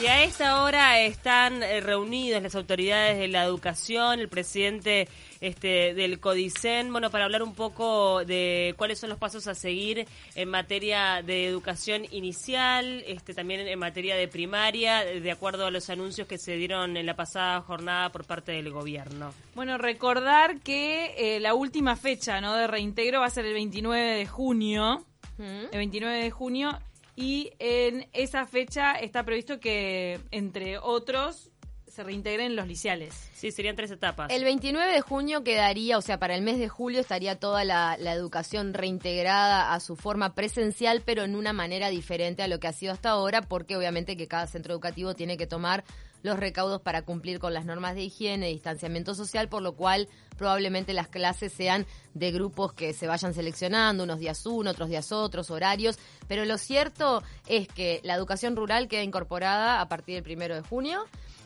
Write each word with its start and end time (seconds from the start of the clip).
Y 0.00 0.06
a 0.06 0.24
esta 0.24 0.62
hora 0.62 1.00
están 1.00 1.62
eh, 1.62 1.80
reunidas 1.80 2.42
las 2.42 2.54
autoridades 2.54 3.18
de 3.18 3.28
la 3.28 3.44
educación, 3.44 4.20
el 4.20 4.28
presidente 4.28 5.06
este, 5.40 5.92
del 5.92 6.18
CODICEN, 6.18 6.90
bueno, 6.90 7.10
para 7.10 7.24
hablar 7.24 7.42
un 7.42 7.54
poco 7.54 8.24
de 8.24 8.74
cuáles 8.78 8.98
son 8.98 9.10
los 9.10 9.18
pasos 9.18 9.46
a 9.48 9.54
seguir 9.54 10.08
en 10.34 10.48
materia 10.48 11.22
de 11.22 11.46
educación 11.46 12.06
inicial, 12.10 13.04
este, 13.06 13.34
también 13.34 13.60
en 13.68 13.78
materia 13.78 14.16
de 14.16 14.28
primaria, 14.28 15.04
de 15.04 15.30
acuerdo 15.30 15.66
a 15.66 15.70
los 15.70 15.90
anuncios 15.90 16.26
que 16.26 16.38
se 16.38 16.56
dieron 16.56 16.96
en 16.96 17.04
la 17.04 17.14
pasada 17.14 17.60
jornada 17.60 18.10
por 18.10 18.24
parte 18.24 18.52
del 18.52 18.70
gobierno. 18.70 19.34
Bueno, 19.54 19.76
recordar 19.76 20.60
que 20.60 21.14
eh, 21.18 21.38
la 21.38 21.52
última 21.52 21.96
fecha 21.96 22.40
¿no? 22.40 22.56
de 22.56 22.66
reintegro 22.66 23.20
va 23.20 23.26
a 23.26 23.30
ser 23.30 23.44
el 23.44 23.52
29 23.54 24.16
de 24.16 24.26
junio. 24.26 25.04
El 25.38 25.78
29 25.78 26.22
de 26.22 26.30
junio 26.30 26.78
y 27.16 27.52
en 27.58 28.08
esa 28.12 28.46
fecha 28.46 28.92
está 28.94 29.24
previsto 29.24 29.60
que, 29.60 30.20
entre 30.30 30.78
otros, 30.78 31.50
se 31.92 32.02
reintegren 32.02 32.56
los 32.56 32.66
liciales. 32.66 33.30
Sí, 33.34 33.52
serían 33.52 33.76
tres 33.76 33.90
etapas. 33.90 34.30
El 34.30 34.44
29 34.44 34.90
de 34.90 35.00
junio 35.02 35.44
quedaría, 35.44 35.98
o 35.98 36.00
sea, 36.00 36.18
para 36.18 36.34
el 36.34 36.40
mes 36.40 36.58
de 36.58 36.70
julio 36.70 37.00
estaría 37.00 37.38
toda 37.38 37.64
la, 37.64 37.98
la, 37.98 38.14
educación 38.14 38.72
reintegrada 38.72 39.74
a 39.74 39.80
su 39.80 39.94
forma 39.94 40.34
presencial, 40.34 41.02
pero 41.04 41.22
en 41.24 41.36
una 41.36 41.52
manera 41.52 41.90
diferente 41.90 42.42
a 42.42 42.48
lo 42.48 42.60
que 42.60 42.68
ha 42.68 42.72
sido 42.72 42.94
hasta 42.94 43.10
ahora, 43.10 43.42
porque 43.42 43.76
obviamente 43.76 44.16
que 44.16 44.26
cada 44.26 44.46
centro 44.46 44.72
educativo 44.72 45.14
tiene 45.14 45.36
que 45.36 45.46
tomar 45.46 45.84
los 46.22 46.38
recaudos 46.38 46.80
para 46.80 47.02
cumplir 47.02 47.38
con 47.38 47.54
las 47.54 47.64
normas 47.64 47.94
de 47.94 48.02
higiene, 48.02 48.50
y 48.50 48.54
distanciamiento 48.54 49.14
social, 49.14 49.48
por 49.48 49.62
lo 49.62 49.74
cual 49.74 50.08
probablemente 50.36 50.92
las 50.92 51.08
clases 51.08 51.52
sean 51.52 51.86
de 52.14 52.32
grupos 52.32 52.72
que 52.72 52.92
se 52.92 53.06
vayan 53.06 53.34
seleccionando, 53.34 54.04
unos 54.04 54.18
días 54.18 54.44
uno, 54.46 54.70
otros 54.70 54.88
días 54.88 55.12
otros, 55.12 55.50
horarios, 55.50 55.98
pero 56.28 56.44
lo 56.44 56.58
cierto 56.58 57.22
es 57.46 57.68
que 57.68 58.00
la 58.02 58.14
educación 58.14 58.56
rural 58.56 58.88
queda 58.88 59.02
incorporada 59.02 59.80
a 59.80 59.88
partir 59.88 60.14
del 60.16 60.24
primero 60.24 60.54
de 60.54 60.62
junio. 60.62 61.04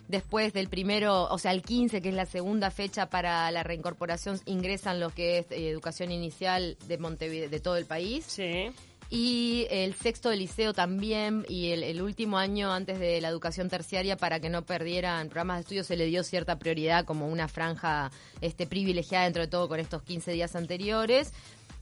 Después 0.08 0.52
del 0.52 0.68
primero, 0.68 1.24
o 1.24 1.36
sea, 1.36 1.50
el 1.50 1.62
15, 1.62 2.00
que 2.00 2.10
es 2.10 2.14
la 2.14 2.26
segunda 2.26 2.70
fecha 2.70 3.10
para 3.10 3.50
la 3.50 3.64
reincorporación, 3.64 4.40
ingresan 4.46 5.00
los 5.00 5.12
que 5.12 5.38
es 5.38 5.50
eh, 5.50 5.68
educación 5.68 6.12
inicial 6.12 6.76
de 6.86 6.96
Montevideo, 6.96 7.50
de 7.50 7.58
todo 7.58 7.76
el 7.76 7.86
país. 7.86 8.24
Sí 8.28 8.70
y 9.10 9.66
el 9.70 9.94
sexto 9.94 10.30
de 10.30 10.36
liceo 10.36 10.72
también 10.72 11.44
y 11.48 11.70
el, 11.70 11.82
el, 11.82 12.02
último 12.02 12.38
año 12.38 12.72
antes 12.72 12.98
de 12.98 13.20
la 13.20 13.28
educación 13.28 13.68
terciaria 13.68 14.16
para 14.16 14.40
que 14.40 14.48
no 14.48 14.62
perdieran 14.62 15.28
programas 15.28 15.58
de 15.58 15.60
estudio 15.60 15.84
se 15.84 15.96
le 15.96 16.06
dio 16.06 16.24
cierta 16.24 16.58
prioridad 16.58 17.04
como 17.04 17.28
una 17.28 17.46
franja 17.46 18.10
este 18.40 18.66
privilegiada 18.66 19.24
dentro 19.24 19.42
de 19.42 19.48
todo 19.48 19.68
con 19.68 19.78
estos 19.78 20.02
15 20.02 20.32
días 20.32 20.56
anteriores 20.56 21.32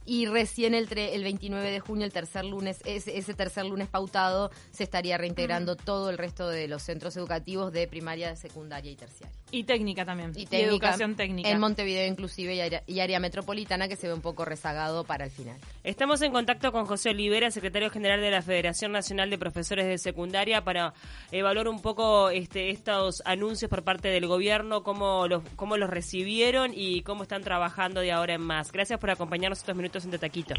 y 0.05 0.27
recién 0.27 0.75
el, 0.75 0.87
el 0.97 1.23
29 1.23 1.71
de 1.71 1.79
junio, 1.79 2.05
el 2.05 2.13
tercer 2.13 2.45
lunes, 2.45 2.79
ese, 2.85 3.17
ese 3.17 3.33
tercer 3.33 3.65
lunes 3.65 3.87
pautado, 3.87 4.51
se 4.71 4.83
estaría 4.83 5.17
reintegrando 5.17 5.75
todo 5.75 6.11
el 6.11 6.17
resto 6.17 6.47
de 6.47 6.67
los 6.67 6.83
centros 6.83 7.17
educativos 7.17 7.73
de 7.73 7.87
primaria, 7.87 8.35
secundaria 8.35 8.91
y 8.91 8.95
terciaria. 8.95 9.35
Y 9.55 9.63
técnica 9.63 10.03
también. 10.03 10.31
Y, 10.31 10.45
técnica, 10.45 10.69
educación 10.69 11.15
técnica. 11.15 11.49
En 11.49 11.59
Montevideo 11.61 12.05
inclusive 12.05 12.55
y 12.55 12.59
área, 12.59 12.83
y 12.85 12.99
área, 12.99 13.21
metropolitana 13.21 13.87
que 13.87 13.95
se 13.95 14.07
ve 14.07 14.13
un 14.13 14.19
poco 14.19 14.43
rezagado 14.43 15.05
para 15.05 15.23
el 15.23 15.31
final. 15.31 15.55
Estamos 15.85 16.21
en 16.21 16.33
contacto 16.33 16.73
con 16.73 16.85
José 16.85 17.11
Olivera, 17.11 17.49
secretario 17.51 17.89
general 17.89 18.19
de 18.19 18.31
la 18.31 18.41
Federación 18.41 18.91
Nacional 18.91 19.29
de 19.29 19.37
Profesores 19.37 19.85
de 19.85 19.97
Secundaria, 19.97 20.65
para 20.65 20.93
evaluar 21.31 21.69
un 21.69 21.81
poco 21.81 22.31
este, 22.31 22.69
estos 22.69 23.21
anuncios 23.23 23.69
por 23.69 23.83
parte 23.83 24.09
del 24.09 24.27
gobierno, 24.27 24.83
cómo 24.83 25.25
los, 25.29 25.41
cómo 25.55 25.77
los 25.77 25.89
recibieron 25.89 26.73
y 26.75 27.01
cómo 27.03 27.23
están 27.23 27.41
trabajando 27.41 28.01
de 28.01 28.11
ahora 28.11 28.33
en 28.33 28.41
más. 28.41 28.73
Gracias 28.73 28.99
por 28.99 29.09
acompañarnos 29.09 29.59
estos 29.59 29.77
minutos 29.77 30.03
en 30.03 30.11
Taquito. 30.19 30.53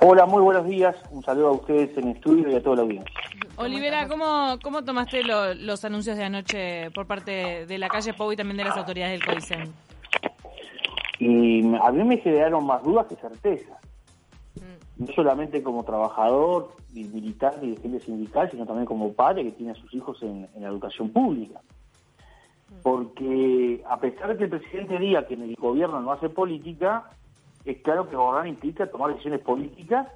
Hola, 0.00 0.26
muy 0.26 0.42
buenos 0.42 0.66
días. 0.66 0.96
Un 1.10 1.22
saludo 1.22 1.48
a 1.48 1.52
ustedes 1.52 1.96
en 1.96 2.08
el 2.08 2.16
estudio 2.16 2.50
y 2.50 2.54
a 2.54 2.62
toda 2.62 2.76
la 2.76 2.82
audiencia. 2.82 3.14
Olivera, 3.56 4.08
¿cómo, 4.08 4.58
cómo 4.62 4.82
tomaste 4.82 5.22
lo, 5.22 5.54
los 5.54 5.84
anuncios 5.84 6.16
de 6.16 6.24
anoche 6.24 6.90
por 6.90 7.06
parte 7.06 7.66
de 7.66 7.78
la 7.78 7.88
calle 7.88 8.12
Pau 8.14 8.32
y 8.32 8.36
también 8.36 8.56
de 8.56 8.64
las 8.64 8.76
autoridades 8.76 9.20
del 9.20 9.26
COICEN? 9.26 9.72
Y 11.18 11.76
a 11.76 11.92
mí 11.92 12.04
me 12.04 12.18
generaron 12.18 12.66
más 12.66 12.82
dudas 12.82 13.06
que 13.06 13.16
certezas. 13.16 13.78
No 14.96 15.06
solamente 15.14 15.62
como 15.62 15.84
trabajador, 15.84 16.74
y 16.94 17.04
militar, 17.04 17.58
dirigente 17.60 18.00
sindical, 18.00 18.50
sino 18.50 18.66
también 18.66 18.86
como 18.86 19.12
padre 19.12 19.44
que 19.44 19.52
tiene 19.52 19.72
a 19.72 19.74
sus 19.74 19.92
hijos 19.94 20.22
en, 20.22 20.48
en 20.54 20.62
la 20.62 20.68
educación 20.68 21.10
pública. 21.10 21.60
Porque 22.82 23.82
a 23.88 23.98
pesar 23.98 24.28
de 24.28 24.36
que 24.36 24.44
el 24.44 24.50
presidente 24.50 24.98
diga 24.98 25.26
que 25.26 25.34
en 25.34 25.42
el 25.42 25.54
gobierno 25.56 26.00
no 26.00 26.12
hace 26.12 26.28
política, 26.28 27.10
es 27.64 27.82
claro 27.82 28.08
que 28.08 28.16
gobernar 28.16 28.46
implica 28.46 28.90
tomar 28.90 29.10
decisiones 29.10 29.40
políticas 29.40 30.08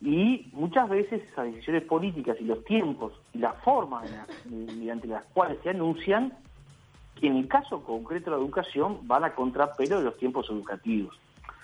y 0.00 0.48
muchas 0.52 0.88
veces 0.88 1.22
esas 1.30 1.46
decisiones 1.46 1.84
políticas 1.84 2.36
y 2.40 2.44
los 2.44 2.64
tiempos 2.64 3.12
y 3.32 3.38
las 3.38 3.56
formas 3.62 4.10
mediante 4.46 5.06
las 5.06 5.24
cuales 5.26 5.58
se 5.62 5.70
anuncian, 5.70 6.32
en 7.20 7.36
el 7.36 7.46
caso 7.46 7.82
concreto 7.84 8.30
de 8.30 8.36
la 8.36 8.42
educación 8.42 8.98
van 9.06 9.24
a 9.24 9.34
contrapelo 9.34 9.98
de 9.98 10.04
los 10.04 10.16
tiempos 10.16 10.50
educativos. 10.50 11.16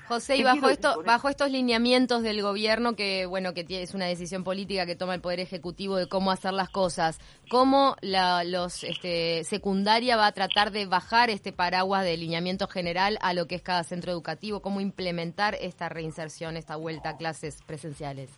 José, 0.08 0.36
y 0.36 0.42
bajo 0.42 0.68
esto, 0.68 1.02
bajo 1.04 1.28
estos 1.28 1.50
lineamientos 1.50 2.22
del 2.22 2.42
gobierno 2.42 2.96
que 2.96 3.26
bueno 3.26 3.52
que 3.52 3.66
es 3.68 3.94
una 3.94 4.06
decisión 4.06 4.42
política 4.42 4.86
que 4.86 4.96
toma 4.96 5.14
el 5.14 5.20
poder 5.20 5.40
ejecutivo 5.40 5.96
de 5.96 6.08
cómo 6.08 6.30
hacer 6.30 6.54
las 6.54 6.70
cosas, 6.70 7.20
cómo 7.50 7.96
la, 8.00 8.42
los 8.44 8.84
este, 8.84 9.44
secundaria 9.44 10.16
va 10.16 10.26
a 10.26 10.32
tratar 10.32 10.70
de 10.70 10.86
bajar 10.86 11.30
este 11.30 11.52
paraguas 11.52 12.04
de 12.04 12.16
lineamiento 12.16 12.66
general 12.66 13.18
a 13.20 13.34
lo 13.34 13.46
que 13.46 13.56
es 13.56 13.62
cada 13.62 13.84
centro 13.84 14.10
educativo, 14.10 14.60
cómo 14.62 14.80
implementar 14.80 15.54
esta 15.60 15.88
reinserción, 15.88 16.56
esta 16.56 16.76
vuelta 16.76 17.10
a 17.10 17.16
clases 17.16 17.62
presenciales. 17.66 18.30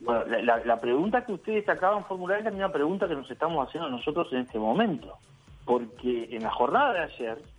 Bueno, 0.00 0.24
la, 0.26 0.42
la, 0.42 0.64
la 0.64 0.80
pregunta 0.80 1.24
que 1.24 1.32
ustedes 1.32 1.68
acaban 1.68 2.02
de 2.02 2.08
formular 2.08 2.38
es 2.40 2.44
la 2.44 2.50
misma 2.50 2.72
pregunta 2.72 3.06
que 3.06 3.14
nos 3.14 3.30
estamos 3.30 3.66
haciendo 3.66 3.88
nosotros 3.88 4.26
en 4.32 4.40
este 4.40 4.58
momento, 4.58 5.16
porque 5.64 6.28
en 6.32 6.42
la 6.42 6.50
jornada 6.50 6.92
de 6.92 7.00
ayer 7.00 7.51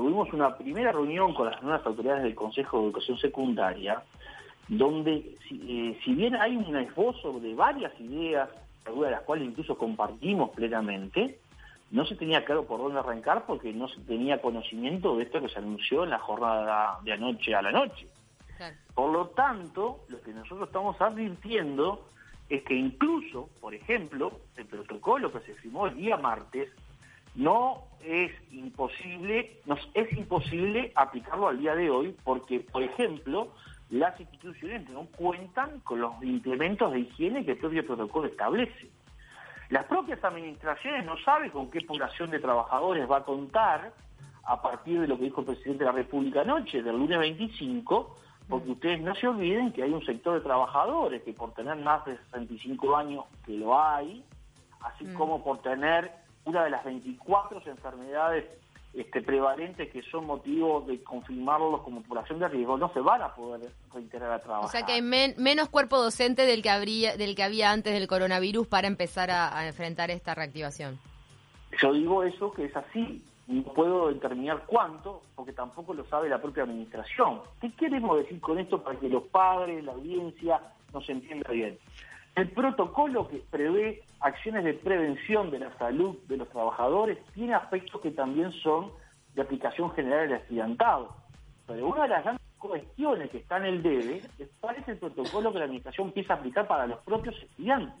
tuvimos 0.00 0.32
una 0.32 0.56
primera 0.56 0.92
reunión 0.92 1.34
con 1.34 1.50
las 1.50 1.62
nuevas 1.62 1.84
autoridades 1.84 2.22
del 2.22 2.34
Consejo 2.34 2.78
de 2.78 2.84
Educación 2.84 3.18
Secundaria, 3.18 4.02
donde 4.66 5.36
si, 5.46 5.60
eh, 5.68 6.00
si 6.02 6.14
bien 6.14 6.34
hay 6.36 6.56
un 6.56 6.74
esbozo 6.74 7.38
de 7.38 7.54
varias 7.54 7.92
ideas, 8.00 8.48
algunas 8.86 9.10
de 9.10 9.16
las 9.16 9.24
cuales 9.24 9.46
incluso 9.46 9.76
compartimos 9.76 10.50
plenamente, 10.52 11.38
no 11.90 12.06
se 12.06 12.16
tenía 12.16 12.46
claro 12.46 12.64
por 12.64 12.80
dónde 12.80 12.98
arrancar 12.98 13.44
porque 13.46 13.74
no 13.74 13.88
se 13.88 14.00
tenía 14.00 14.40
conocimiento 14.40 15.18
de 15.18 15.24
esto 15.24 15.38
que 15.42 15.50
se 15.50 15.58
anunció 15.58 16.04
en 16.04 16.10
la 16.10 16.18
jornada 16.18 16.98
de 17.04 17.12
anoche 17.12 17.54
a 17.54 17.60
la 17.60 17.70
noche. 17.70 18.06
Claro. 18.56 18.76
Por 18.94 19.12
lo 19.12 19.26
tanto, 19.28 20.06
lo 20.08 20.18
que 20.22 20.32
nosotros 20.32 20.68
estamos 20.68 20.98
advirtiendo 20.98 22.06
es 22.48 22.62
que 22.62 22.74
incluso, 22.74 23.50
por 23.60 23.74
ejemplo, 23.74 24.32
el 24.56 24.64
protocolo 24.64 25.30
que 25.30 25.40
se 25.40 25.52
firmó 25.56 25.88
el 25.88 25.96
día 25.96 26.16
martes 26.16 26.70
no 27.34 27.84
es 28.04 28.32
imposible, 28.52 29.60
nos 29.66 29.78
es 29.94 30.12
imposible 30.12 30.92
aplicarlo 30.94 31.48
al 31.48 31.58
día 31.58 31.74
de 31.74 31.90
hoy 31.90 32.16
porque, 32.24 32.60
por 32.60 32.82
ejemplo, 32.82 33.48
las 33.90 34.18
instituciones 34.20 34.88
no 34.88 35.06
cuentan 35.16 35.80
con 35.80 36.00
los 36.00 36.12
implementos 36.22 36.92
de 36.92 37.00
higiene 37.00 37.44
que 37.44 37.52
el 37.52 37.58
propio 37.58 37.84
protocolo 37.84 38.28
establece. 38.28 38.90
Las 39.68 39.84
propias 39.84 40.22
administraciones 40.24 41.04
no 41.04 41.16
saben 41.18 41.50
con 41.50 41.70
qué 41.70 41.80
población 41.82 42.30
de 42.30 42.40
trabajadores 42.40 43.08
va 43.08 43.18
a 43.18 43.24
contar 43.24 43.92
a 44.44 44.60
partir 44.62 45.00
de 45.00 45.06
lo 45.06 45.16
que 45.16 45.24
dijo 45.24 45.40
el 45.42 45.46
presidente 45.46 45.84
de 45.84 45.90
la 45.90 45.96
República 45.96 46.40
anoche, 46.40 46.82
del 46.82 46.96
lunes 46.96 47.18
25, 47.18 48.16
porque 48.48 48.70
ustedes 48.70 49.00
no 49.00 49.14
se 49.14 49.28
olviden 49.28 49.72
que 49.72 49.82
hay 49.84 49.92
un 49.92 50.04
sector 50.04 50.34
de 50.34 50.40
trabajadores 50.40 51.22
que 51.22 51.32
por 51.32 51.52
tener 51.52 51.76
más 51.76 52.04
de 52.04 52.16
65 52.32 52.96
años, 52.96 53.24
que 53.46 53.52
lo 53.52 53.78
hay, 53.78 54.24
así 54.80 55.04
mm. 55.04 55.14
como 55.14 55.44
por 55.44 55.58
tener 55.58 56.09
una 56.44 56.64
de 56.64 56.70
las 56.70 56.84
24 56.84 57.62
enfermedades 57.66 58.46
este, 58.92 59.22
prevalentes 59.22 59.90
que 59.92 60.02
son 60.02 60.26
motivo 60.26 60.80
de 60.80 61.02
confirmarlos 61.02 61.82
como 61.82 62.02
población 62.02 62.40
de 62.40 62.48
riesgo, 62.48 62.76
no 62.76 62.92
se 62.92 63.00
van 63.00 63.22
a 63.22 63.34
poder 63.34 63.70
reintegrar 63.92 64.32
a 64.32 64.38
trabajar. 64.40 64.64
O 64.64 64.68
sea 64.68 64.84
que 64.84 64.92
hay 64.92 65.02
men 65.02 65.34
menos 65.38 65.68
cuerpo 65.68 65.98
docente 65.98 66.44
del 66.44 66.62
que, 66.62 66.70
habría, 66.70 67.16
del 67.16 67.36
que 67.36 67.44
había 67.44 67.70
antes 67.70 67.92
del 67.92 68.08
coronavirus 68.08 68.66
para 68.66 68.88
empezar 68.88 69.30
a, 69.30 69.56
a 69.56 69.66
enfrentar 69.66 70.10
esta 70.10 70.34
reactivación. 70.34 70.98
Yo 71.80 71.92
digo 71.92 72.24
eso 72.24 72.50
que 72.50 72.64
es 72.64 72.76
así, 72.76 73.22
no 73.46 73.62
puedo 73.62 74.08
determinar 74.08 74.64
cuánto, 74.66 75.22
porque 75.36 75.52
tampoco 75.52 75.94
lo 75.94 76.04
sabe 76.06 76.28
la 76.28 76.42
propia 76.42 76.64
administración. 76.64 77.40
¿Qué 77.60 77.72
queremos 77.72 78.16
decir 78.18 78.40
con 78.40 78.58
esto 78.58 78.82
para 78.82 78.98
que 78.98 79.08
los 79.08 79.22
padres, 79.24 79.84
la 79.84 79.92
audiencia, 79.92 80.60
nos 80.92 81.08
entienda 81.08 81.50
bien? 81.50 81.78
El 82.34 82.50
protocolo 82.50 83.28
que 83.28 83.42
prevé 83.50 84.02
acciones 84.20 84.64
de 84.64 84.74
prevención 84.74 85.50
de 85.50 85.58
la 85.58 85.76
salud 85.78 86.16
de 86.28 86.36
los 86.36 86.48
trabajadores 86.48 87.18
tiene 87.34 87.54
aspectos 87.54 88.00
que 88.00 88.12
también 88.12 88.52
son 88.52 88.92
de 89.34 89.42
aplicación 89.42 89.90
general 89.92 90.28
del 90.28 90.38
estudiantado. 90.38 91.14
Pero 91.66 91.88
una 91.88 92.02
de 92.02 92.08
las 92.08 92.22
grandes 92.22 92.46
cuestiones 92.58 93.30
que 93.30 93.38
está 93.38 93.56
en 93.56 93.64
el 93.64 93.82
debe 93.82 94.22
es 94.38 94.48
cuál 94.60 94.76
es 94.76 94.86
el 94.88 94.98
protocolo 94.98 95.52
que 95.52 95.58
la 95.58 95.64
administración 95.64 96.08
empieza 96.08 96.34
a 96.34 96.36
aplicar 96.36 96.66
para 96.66 96.86
los 96.86 96.98
propios 97.00 97.36
estudiantes. 97.42 97.94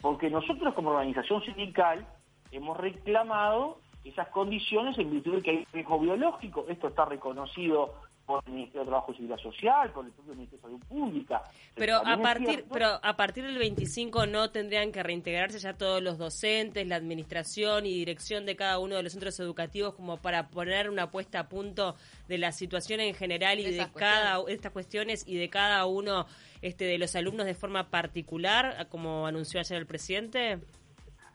Porque 0.00 0.30
nosotros 0.30 0.74
como 0.74 0.90
organización 0.90 1.42
sindical 1.42 2.06
hemos 2.52 2.76
reclamado 2.76 3.78
esas 4.04 4.28
condiciones 4.28 4.96
en 4.98 5.10
virtud 5.10 5.36
de 5.36 5.42
que 5.42 5.50
hay 5.50 5.66
riesgo 5.72 5.98
biológico. 5.98 6.64
Esto 6.68 6.88
está 6.88 7.04
reconocido 7.04 7.94
por 8.28 8.44
el 8.46 8.52
Ministerio 8.52 8.80
de 8.82 8.86
Trabajo 8.88 9.10
y 9.12 9.14
Seguridad 9.14 9.38
Social, 9.38 9.90
por 9.90 10.04
el 10.04 10.12
propio 10.12 10.34
Ministerio 10.34 10.58
de 10.58 10.62
Salud 10.78 10.86
Pública. 10.86 11.42
Pero 11.74 11.96
a 11.96 12.18
partir, 12.18 12.46
cierto- 12.48 12.68
pero 12.74 12.86
a 13.02 13.16
partir 13.16 13.44
del 13.46 13.56
25 13.58 14.26
no 14.26 14.50
tendrían 14.50 14.92
que 14.92 15.02
reintegrarse 15.02 15.58
ya 15.58 15.72
todos 15.72 16.02
los 16.02 16.18
docentes, 16.18 16.86
la 16.86 16.96
administración 16.96 17.86
y 17.86 17.94
dirección 17.94 18.44
de 18.44 18.54
cada 18.54 18.78
uno 18.78 18.96
de 18.96 19.02
los 19.02 19.12
centros 19.12 19.40
educativos 19.40 19.94
como 19.94 20.18
para 20.18 20.48
poner 20.50 20.90
una 20.90 21.10
puesta 21.10 21.40
a 21.40 21.48
punto 21.48 21.96
de 22.28 22.36
la 22.36 22.52
situación 22.52 23.00
en 23.00 23.14
general 23.14 23.58
y 23.60 23.64
De 23.70 23.86
cada 23.94 24.44
de 24.44 24.52
estas 24.52 24.72
cuestiones 24.72 25.26
y 25.26 25.38
de 25.38 25.48
cada 25.48 25.86
uno 25.86 26.26
este 26.60 26.84
de 26.84 26.98
los 26.98 27.16
alumnos 27.16 27.46
de 27.46 27.54
forma 27.54 27.88
particular, 27.88 28.88
como 28.90 29.26
anunció 29.26 29.58
ayer 29.58 29.78
el 29.78 29.86
presidente. 29.86 30.58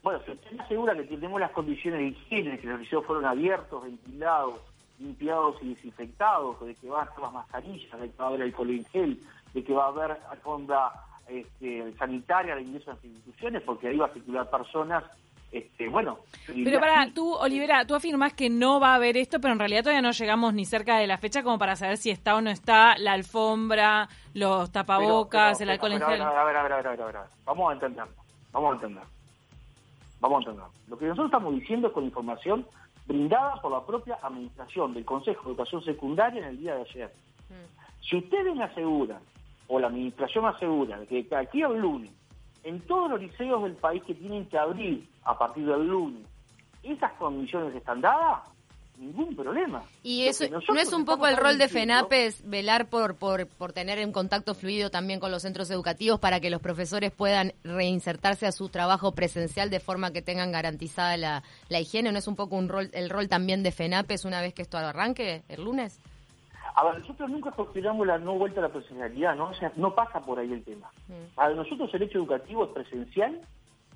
Bueno, 0.04 0.22
si 0.25 0.31
usted 0.31 0.51
me 0.51 0.62
asegura 0.63 0.94
que 0.95 1.04
tenemos 1.04 1.40
las 1.42 1.51
condiciones 1.51 2.01
de 2.01 2.07
higiene, 2.10 2.60
que 2.60 2.68
los 2.68 2.80
liceos 2.80 3.04
fueron 3.06 3.25
abiertos, 3.25 3.81
ventilados, 3.84 4.60
limpiados 5.03 5.55
y 5.61 5.73
desinfectados, 5.75 6.59
de 6.65 6.75
que 6.75 6.89
va 6.89 7.00
a 7.00 7.01
haber 7.03 7.19
las 7.19 7.33
mascarillas, 7.33 8.00
de 8.00 8.09
que 8.09 8.17
va 8.17 8.25
a 8.25 8.27
haber 8.29 8.41
alcohol 8.44 8.69
en 8.71 8.85
gel, 8.85 9.19
de 9.53 9.63
que 9.63 9.73
va 9.73 9.85
a 9.85 9.88
haber 9.89 10.17
alfombra 10.31 10.91
este, 11.27 11.94
sanitaria 11.97 12.55
de 12.55 12.61
ingreso 12.63 12.91
a 12.91 12.95
las 12.95 13.05
instituciones, 13.05 13.61
porque 13.63 13.88
ahí 13.89 13.97
va 13.97 14.07
a 14.07 14.13
circular 14.13 14.50
personas, 14.50 15.03
este, 15.51 15.88
bueno... 15.88 16.17
Pero 16.47 16.79
para, 16.79 17.11
tú, 17.13 17.33
Olivera, 17.35 17.85
tú 17.85 17.94
afirmas 17.95 18.33
que 18.33 18.50
no 18.50 18.79
va 18.79 18.94
a 18.94 18.95
haber 18.95 19.17
esto, 19.17 19.39
pero 19.39 19.53
en 19.53 19.59
realidad 19.59 19.83
todavía 19.83 20.01
no 20.01 20.11
llegamos 20.11 20.53
ni 20.53 20.65
cerca 20.65 20.97
de 20.97 21.06
la 21.07 21.17
fecha 21.17 21.44
como 21.44 21.59
para 21.59 21.75
saber 21.75 21.97
si 21.97 22.09
está 22.09 22.35
o 22.35 22.41
no 22.41 22.49
está 22.49 22.97
la 22.97 23.13
alfombra, 23.13 24.09
los 24.33 24.71
tapabocas, 24.71 25.59
pero- 25.59 25.69
el 25.69 25.73
alcohol 25.73 25.94
en 25.94 26.01
gel. 26.01 26.21
A 26.21 26.44
ver, 26.44 26.57
a 26.57 26.63
ver, 26.63 26.73
a 26.73 26.77
ver, 26.77 26.88
a 26.88 26.91
ver, 26.91 27.01
a 27.01 27.06
ver. 27.06 27.29
Vamos 27.45 27.69
a 27.69 27.73
entenderlo, 27.73 28.13
vamos 28.51 28.71
a 28.71 28.75
entenderlo. 28.75 29.09
Vamos 30.19 30.38
a 30.38 30.49
entenderlo. 30.49 30.73
Lo 30.88 30.97
que 30.97 31.06
nosotros 31.06 31.25
estamos 31.27 31.53
diciendo 31.56 31.88
es 31.88 31.94
con 31.94 32.03
información 32.06 32.65
brindada 33.05 33.61
por 33.61 33.71
la 33.71 33.85
propia 33.85 34.19
administración 34.21 34.94
del 34.94 35.05
Consejo 35.05 35.44
de 35.44 35.50
Educación 35.50 35.83
Secundaria 35.83 36.41
en 36.41 36.47
el 36.50 36.57
día 36.57 36.75
de 36.75 36.81
ayer. 36.81 37.13
Si 38.01 38.17
ustedes 38.17 38.55
me 38.55 38.63
aseguran, 38.63 39.21
o 39.67 39.79
la 39.79 39.88
administración 39.88 40.45
asegura, 40.45 41.00
que 41.05 41.27
aquí 41.35 41.63
al 41.63 41.79
lunes, 41.79 42.11
en 42.63 42.81
todos 42.81 43.09
los 43.09 43.21
liceos 43.21 43.63
del 43.63 43.75
país 43.75 44.03
que 44.03 44.13
tienen 44.13 44.45
que 44.45 44.57
abrir 44.57 45.07
a 45.23 45.38
partir 45.38 45.65
del 45.65 45.88
lunes, 45.88 46.21
esas 46.83 47.13
condiciones 47.13 47.73
están 47.75 48.01
dadas, 48.01 48.41
ningún 49.05 49.35
problema. 49.35 49.83
Y 50.01 50.27
eso 50.27 50.45
no 50.50 50.79
es 50.79 50.94
un 50.94 51.05
poco 51.05 51.27
el 51.27 51.38
rol 51.38 51.57
de 51.57 51.67
FENAPES 51.67 52.50
velar 52.50 52.88
por, 52.88 53.15
por, 53.15 53.47
por 53.47 53.73
tener 53.73 54.05
un 54.05 54.11
contacto 54.11 54.53
fluido 54.53 54.89
también 54.89 55.19
con 55.19 55.31
los 55.31 55.41
centros 55.41 55.69
educativos 55.71 56.19
para 56.19 56.39
que 56.39 56.50
los 56.50 56.61
profesores 56.61 57.11
puedan 57.11 57.53
reinsertarse 57.63 58.47
a 58.47 58.51
su 58.51 58.69
trabajo 58.69 59.11
presencial 59.11 59.69
de 59.69 59.79
forma 59.79 60.11
que 60.11 60.21
tengan 60.21 60.51
garantizada 60.51 61.17
la, 61.17 61.44
la 61.69 61.79
higiene. 61.79 62.11
¿No 62.11 62.19
es 62.19 62.27
un 62.27 62.35
poco 62.35 62.55
un 62.55 62.69
rol, 62.69 62.89
el 62.94 63.09
rol 63.09 63.29
también 63.29 63.63
de 63.63 63.71
FENAPES 63.71 64.25
una 64.25 64.41
vez 64.41 64.53
que 64.53 64.61
esto 64.61 64.77
arranque 64.77 65.44
el 65.49 65.63
lunes? 65.63 65.99
A 66.75 66.85
ver, 66.85 66.99
nosotros 66.99 67.29
nunca 67.29 67.51
cuestionamos 67.51 68.07
la 68.07 68.17
no 68.17 68.33
vuelta 68.33 68.59
a 68.59 68.63
la 68.63 68.69
presencialidad, 68.69 69.35
¿no? 69.35 69.49
O 69.49 69.53
sea, 69.53 69.71
no 69.75 69.94
pasa 69.94 70.19
por 70.21 70.39
ahí 70.39 70.51
el 70.51 70.63
tema. 70.63 70.89
Para 71.35 71.53
nosotros 71.53 71.94
el 71.94 72.03
hecho 72.03 72.17
educativo 72.17 72.65
es 72.65 72.71
presencial, 72.71 73.41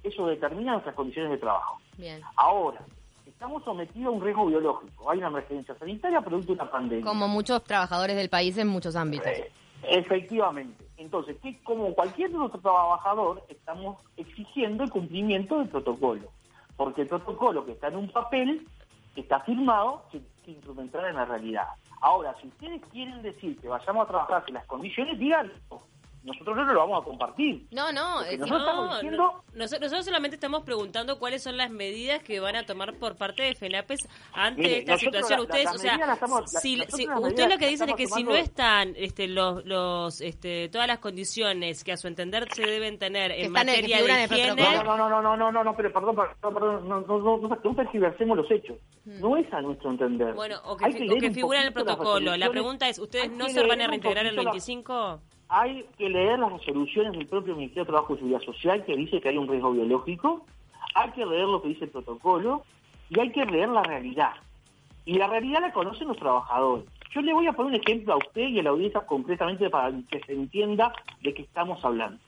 eso 0.03 0.27
determina 0.27 0.73
nuestras 0.73 0.93
condiciones 0.93 1.31
de 1.31 1.37
trabajo. 1.37 1.79
Bien. 1.97 2.21
Ahora, 2.35 2.81
estamos 3.37 3.63
sometidos 3.63 4.07
a 4.07 4.09
un 4.17 4.21
riesgo 4.21 4.47
biológico. 4.47 5.11
Hay 5.11 5.19
una 5.19 5.27
emergencia 5.27 5.75
sanitaria 5.77 6.21
producto 6.21 6.47
de 6.47 6.53
una 6.53 6.71
pandemia. 6.71 7.05
Como 7.05 7.27
muchos 7.27 7.63
trabajadores 7.63 8.15
del 8.15 8.29
país 8.29 8.57
en 8.57 8.67
muchos 8.67 8.95
ámbitos. 8.95 9.27
Eh, 9.27 9.51
efectivamente. 9.83 10.83
Entonces, 10.97 11.37
que 11.43 11.59
como 11.59 11.93
cualquier 11.93 12.35
otro 12.35 12.59
trabajador, 12.59 13.43
estamos 13.47 14.01
exigiendo 14.17 14.83
el 14.83 14.89
cumplimiento 14.89 15.59
del 15.59 15.69
protocolo. 15.69 16.31
Porque 16.75 17.03
el 17.03 17.07
protocolo 17.07 17.63
que 17.63 17.73
está 17.73 17.89
en 17.89 17.97
un 17.97 18.09
papel, 18.09 18.65
está 19.15 19.39
firmado, 19.41 20.03
se 20.11 20.19
que 20.43 20.53
en 20.53 21.15
la 21.15 21.25
realidad. 21.25 21.67
Ahora, 22.01 22.35
si 22.41 22.47
ustedes 22.47 22.81
quieren 22.91 23.21
decir 23.21 23.59
que 23.59 23.67
vayamos 23.67 24.05
a 24.05 24.07
trabajar 24.07 24.43
en 24.47 24.55
las 24.55 24.65
condiciones, 24.65 25.19
díganlo. 25.19 25.53
Nosotros 26.27 26.57
no 26.57 26.65
lo 26.73 26.79
vamos 26.81 27.01
a 27.01 27.05
compartir. 27.05 27.65
No, 27.71 27.91
no, 27.93 28.21
es- 28.21 28.37
nosotros 28.37 28.61
estamos 28.61 28.85
No, 28.89 28.93
diciendo... 28.95 29.17
no, 29.17 29.43
nosotros, 29.53 29.81
nosotros 29.81 30.05
solamente 30.05 30.35
estamos 30.35 30.63
preguntando 30.63 31.17
cuáles 31.19 31.41
son 31.41 31.55
las 31.57 31.71
medidas 31.71 32.21
que 32.21 32.39
van 32.41 32.55
a 32.57 32.65
tomar 32.65 32.93
por 32.95 33.15
parte 33.15 33.43
de 33.43 33.55
FENAPES 33.55 33.99
ante 34.33 34.61
Mire, 34.61 34.77
esta 34.79 34.97
situación. 34.97 35.39
la- 35.39 35.43
Ustedes, 35.43 35.65
las 35.65 35.75
o 35.75 35.77
sea, 35.77 35.95
estamos- 36.13 36.53
la- 36.53 36.59
si, 36.59 36.75
si- 36.89 37.07
ustedes 37.07 37.49
lo 37.49 37.57
que 37.57 37.67
dicen 37.67 37.89
es 37.89 37.95
que 37.95 38.07
si 38.07 38.23
no 38.23 38.29
tomando- 38.31 38.35
están 38.35 38.93
este, 38.97 39.27
los, 39.27 39.65
los, 39.65 40.19
este, 40.21 40.67
todas 40.69 40.87
las 40.87 40.99
condiciones 40.99 41.83
que 41.83 41.93
a 41.93 41.97
su 41.97 42.07
entender 42.07 42.45
se 42.53 42.63
deben 42.63 42.99
tener 42.99 43.31
en 43.31 43.43
que 43.43 43.49
materia 43.49 43.97
de 44.03 44.23
higiene. 44.25 44.61
No, 44.83 44.83
no, 44.83 45.09
no, 45.09 45.21
no, 45.21 45.37
no, 45.37 45.51
no, 45.51 45.63
no, 45.63 45.75
pero 45.75 45.93
perdón, 45.93 46.15
perdón, 46.15 46.53
perdón, 46.53 46.89
no, 46.89 47.01
no, 47.01 47.17
no, 47.19 47.37
no, 47.37 47.57
no 47.63 47.75
tergiversemos 47.75 48.35
los 48.37 48.51
hechos. 48.51 48.77
No 49.05 49.37
es 49.37 49.51
a 49.53 49.61
nuestro 49.61 49.91
entender. 49.91 50.33
Bueno, 50.33 50.57
o 50.65 50.75
que, 50.75 50.91
que 50.93 51.27
un 51.27 51.33
figura 51.33 51.61
en 51.61 51.67
el 51.67 51.73
protocolo. 51.73 52.35
La 52.35 52.49
pregunta 52.49 52.89
es, 52.89 52.99
¿ustedes 52.99 53.31
no 53.31 53.45
que 53.45 53.53
se 53.53 53.65
van 53.65 53.79
a 53.81 53.87
reintegrar 53.87 54.25
el 54.25 54.31
poquito 54.35 54.43
la- 54.43 54.51
25? 54.51 55.21
Hay 55.49 55.85
que 55.97 56.09
leer 56.09 56.39
las 56.39 56.51
resoluciones 56.51 57.13
del 57.13 57.27
propio 57.27 57.55
Ministerio 57.55 57.83
de 57.83 57.91
Trabajo 57.91 58.13
y 58.13 58.17
Seguridad 58.17 58.41
Social 58.41 58.83
que 58.85 58.95
dice 58.97 59.21
que 59.21 59.29
hay 59.29 59.37
un 59.37 59.47
riesgo 59.47 59.71
biológico, 59.71 60.45
hay 60.95 61.11
que 61.11 61.25
leer 61.25 61.45
lo 61.45 61.61
que 61.61 61.69
dice 61.69 61.85
el 61.85 61.91
protocolo 61.91 62.63
y 63.09 63.19
hay 63.19 63.31
que 63.31 63.45
leer 63.45 63.69
la 63.69 63.83
realidad. 63.83 64.33
Y 65.05 65.13
la 65.13 65.27
realidad 65.27 65.61
la 65.61 65.71
conocen 65.71 66.09
los 66.09 66.17
trabajadores. 66.17 66.85
Yo 67.13 67.21
le 67.21 67.33
voy 67.33 67.47
a 67.47 67.53
poner 67.53 67.73
un 67.73 67.81
ejemplo 67.81 68.13
a 68.13 68.17
usted 68.17 68.47
y 68.47 68.59
a 68.59 68.63
la 68.63 68.71
audiencia 68.71 69.01
concretamente 69.01 69.69
para 69.69 69.91
que 70.09 70.19
se 70.19 70.33
entienda 70.33 70.91
de 71.21 71.33
qué 71.33 71.43
estamos 71.43 71.83
hablando. 71.85 72.19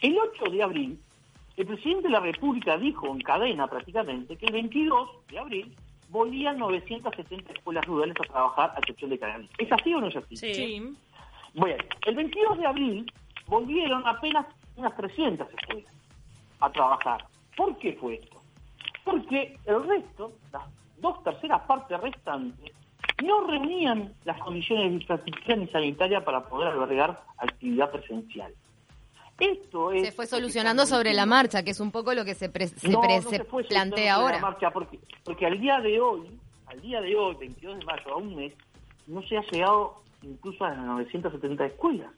El 0.00 0.18
8 0.18 0.50
de 0.50 0.62
abril, 0.62 0.98
el 1.56 1.66
presidente 1.66 2.04
de 2.04 2.10
la 2.10 2.20
República 2.20 2.78
dijo 2.78 3.06
en 3.08 3.20
cadena 3.20 3.66
prácticamente 3.66 4.36
que 4.36 4.46
el 4.46 4.52
22 4.52 5.08
de 5.30 5.38
abril 5.38 5.76
volvían 6.08 6.58
970 6.58 7.52
escuelas 7.52 7.84
rurales 7.84 8.16
a 8.20 8.32
trabajar 8.32 8.72
a 8.74 8.78
excepción 8.78 9.10
de 9.10 9.18
Canadá. 9.18 9.44
¿Es 9.58 9.70
así 9.70 9.92
o 9.92 10.00
no 10.00 10.08
es 10.08 10.16
así? 10.16 10.36
Sí. 10.36 10.96
Bueno, 11.56 11.82
el 12.06 12.14
22 12.14 12.58
de 12.58 12.66
abril 12.66 13.12
volvieron 13.46 14.06
apenas 14.06 14.46
unas 14.76 14.94
300 14.96 15.48
escuelas 15.52 15.92
a 16.60 16.70
trabajar. 16.70 17.24
¿Por 17.56 17.76
qué 17.78 17.94
fue 17.94 18.14
esto? 18.16 18.40
Porque 19.04 19.58
el 19.64 19.84
resto, 19.86 20.32
las 20.52 20.62
dos 20.98 21.22
terceras 21.24 21.62
partes 21.62 21.98
restantes, 22.00 22.72
no 23.24 23.46
reunían 23.46 24.12
las 24.24 24.38
condiciones 24.40 24.88
de 24.90 24.94
infraestructura 24.96 25.56
ni 25.56 25.66
sanitaria 25.68 26.24
para 26.24 26.42
poder 26.46 26.68
albergar 26.68 27.22
actividad 27.38 27.90
presencial. 27.90 28.52
Esto 29.38 29.92
es 29.92 30.06
Se 30.06 30.12
fue 30.12 30.26
solucionando 30.26 30.86
sobre 30.86 31.12
la 31.14 31.26
marcha, 31.26 31.62
que 31.62 31.70
es 31.70 31.80
un 31.80 31.90
poco 31.90 32.12
lo 32.14 32.24
que 32.24 32.34
se, 32.34 32.48
pre- 32.48 32.68
se, 32.68 32.88
no, 32.88 33.00
pre- 33.00 33.16
no 33.20 33.30
se 33.30 33.36
se 33.38 33.44
fue 33.44 33.64
plantea 33.64 34.14
ahora. 34.14 34.36
la 34.36 34.42
marcha 34.42 34.70
porque, 34.70 34.98
porque 35.24 35.46
al 35.46 35.60
día 35.60 35.78
de 35.80 36.00
hoy, 36.00 36.26
al 36.66 36.80
día 36.80 37.00
de 37.00 37.14
hoy, 37.16 37.36
22 37.36 37.78
de 37.78 37.84
mayo, 37.84 38.12
a 38.12 38.16
un 38.16 38.34
mes, 38.34 38.52
no 39.06 39.22
se 39.22 39.36
ha 39.36 39.42
llegado 39.42 40.02
incluso 40.22 40.64
a 40.64 40.70
las 40.70 40.84
970 40.84 41.66
escuelas. 41.66 42.10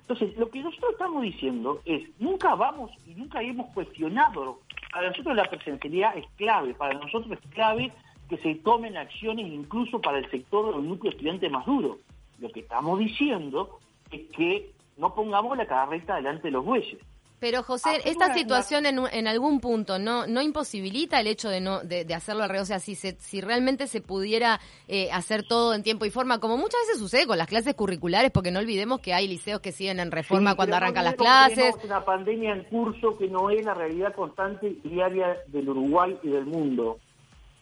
Entonces, 0.00 0.36
lo 0.38 0.48
que 0.48 0.62
nosotros 0.62 0.92
estamos 0.92 1.22
diciendo 1.22 1.82
es, 1.84 2.08
nunca 2.18 2.54
vamos 2.54 2.90
y 3.06 3.14
nunca 3.14 3.42
hemos 3.42 3.72
cuestionado, 3.74 4.60
para 4.90 5.10
nosotros 5.10 5.36
la 5.36 5.44
presencialidad 5.44 6.16
es 6.16 6.26
clave, 6.36 6.72
para 6.74 6.94
nosotros 6.94 7.30
es 7.32 7.50
clave 7.50 7.92
que 8.28 8.38
se 8.38 8.54
tomen 8.56 8.96
acciones 8.96 9.46
incluso 9.46 10.00
para 10.00 10.18
el 10.18 10.30
sector 10.30 10.74
del 10.74 10.88
núcleo 10.88 11.12
estudiante 11.12 11.48
más 11.48 11.66
duro. 11.66 11.98
Lo 12.38 12.50
que 12.50 12.60
estamos 12.60 12.98
diciendo 12.98 13.78
es 14.10 14.22
que 14.30 14.70
no 14.96 15.14
pongamos 15.14 15.56
la 15.56 15.66
carreta 15.66 16.16
delante 16.16 16.48
de 16.48 16.52
los 16.52 16.64
bueyes. 16.64 16.98
Pero 17.40 17.62
José, 17.62 17.90
Hacer 17.90 18.02
esta 18.06 18.34
situación 18.34 18.86
en, 18.86 19.28
algún 19.28 19.60
punto 19.60 19.98
no 19.98 20.26
no 20.26 20.42
imposibilita 20.42 21.20
el 21.20 21.28
hecho 21.28 21.48
de 21.48 21.60
no 21.60 21.80
de, 21.80 22.04
de 22.04 22.14
hacerlo 22.14 22.42
al 22.42 22.48
revés, 22.48 22.62
o 22.62 22.66
sea, 22.66 22.80
si 22.80 22.94
se, 22.94 23.16
si 23.20 23.40
realmente 23.40 23.86
se 23.86 24.00
pudiera 24.00 24.60
eh, 24.88 25.10
hacer 25.12 25.44
todo 25.46 25.74
en 25.74 25.82
tiempo 25.82 26.04
y 26.04 26.10
forma, 26.10 26.40
como 26.40 26.56
muchas 26.56 26.80
veces 26.86 26.98
sucede 26.98 27.26
con 27.26 27.38
las 27.38 27.46
clases 27.46 27.74
curriculares, 27.74 28.30
porque 28.30 28.50
no 28.50 28.58
olvidemos 28.58 29.00
que 29.00 29.14
hay 29.14 29.28
liceos 29.28 29.60
que 29.60 29.72
siguen 29.72 30.00
en 30.00 30.10
reforma 30.10 30.50
Sí, 30.50 30.56
cuando 30.56 30.76
arrancan 30.76 31.04
las 31.04 31.14
clases. 31.14 31.56
Tenemos 31.56 31.84
una 31.84 32.04
pandemia 32.04 32.52
en 32.52 32.64
curso 32.64 33.16
que 33.16 33.28
no 33.28 33.50
es 33.50 33.64
la 33.64 33.74
realidad 33.74 34.14
constante 34.14 34.76
y 34.82 34.88
diaria 34.88 35.36
del 35.46 35.68
Uruguay 35.68 36.18
y 36.22 36.30
del 36.30 36.46
mundo. 36.46 36.98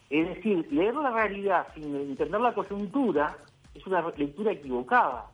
Es 0.09 0.27
decir, 0.27 0.67
leer 0.71 0.95
la 0.95 1.11
realidad 1.11 1.67
sin 1.75 1.95
entender 1.95 2.39
la 2.39 2.53
coyuntura 2.53 3.37
es 3.73 3.85
una 3.85 4.01
lectura 4.15 4.51
equivocada. 4.51 5.25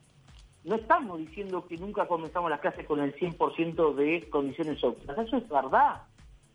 No 0.64 0.76
estamos 0.76 1.18
diciendo 1.18 1.66
que 1.66 1.76
nunca 1.76 2.06
comenzamos 2.06 2.50
las 2.50 2.60
clases 2.60 2.86
con 2.86 3.00
el 3.00 3.14
100% 3.14 3.94
de 3.94 4.28
condiciones 4.30 4.82
óptimas. 4.82 5.18
Eso 5.18 5.36
es 5.36 5.48
verdad. 5.48 6.02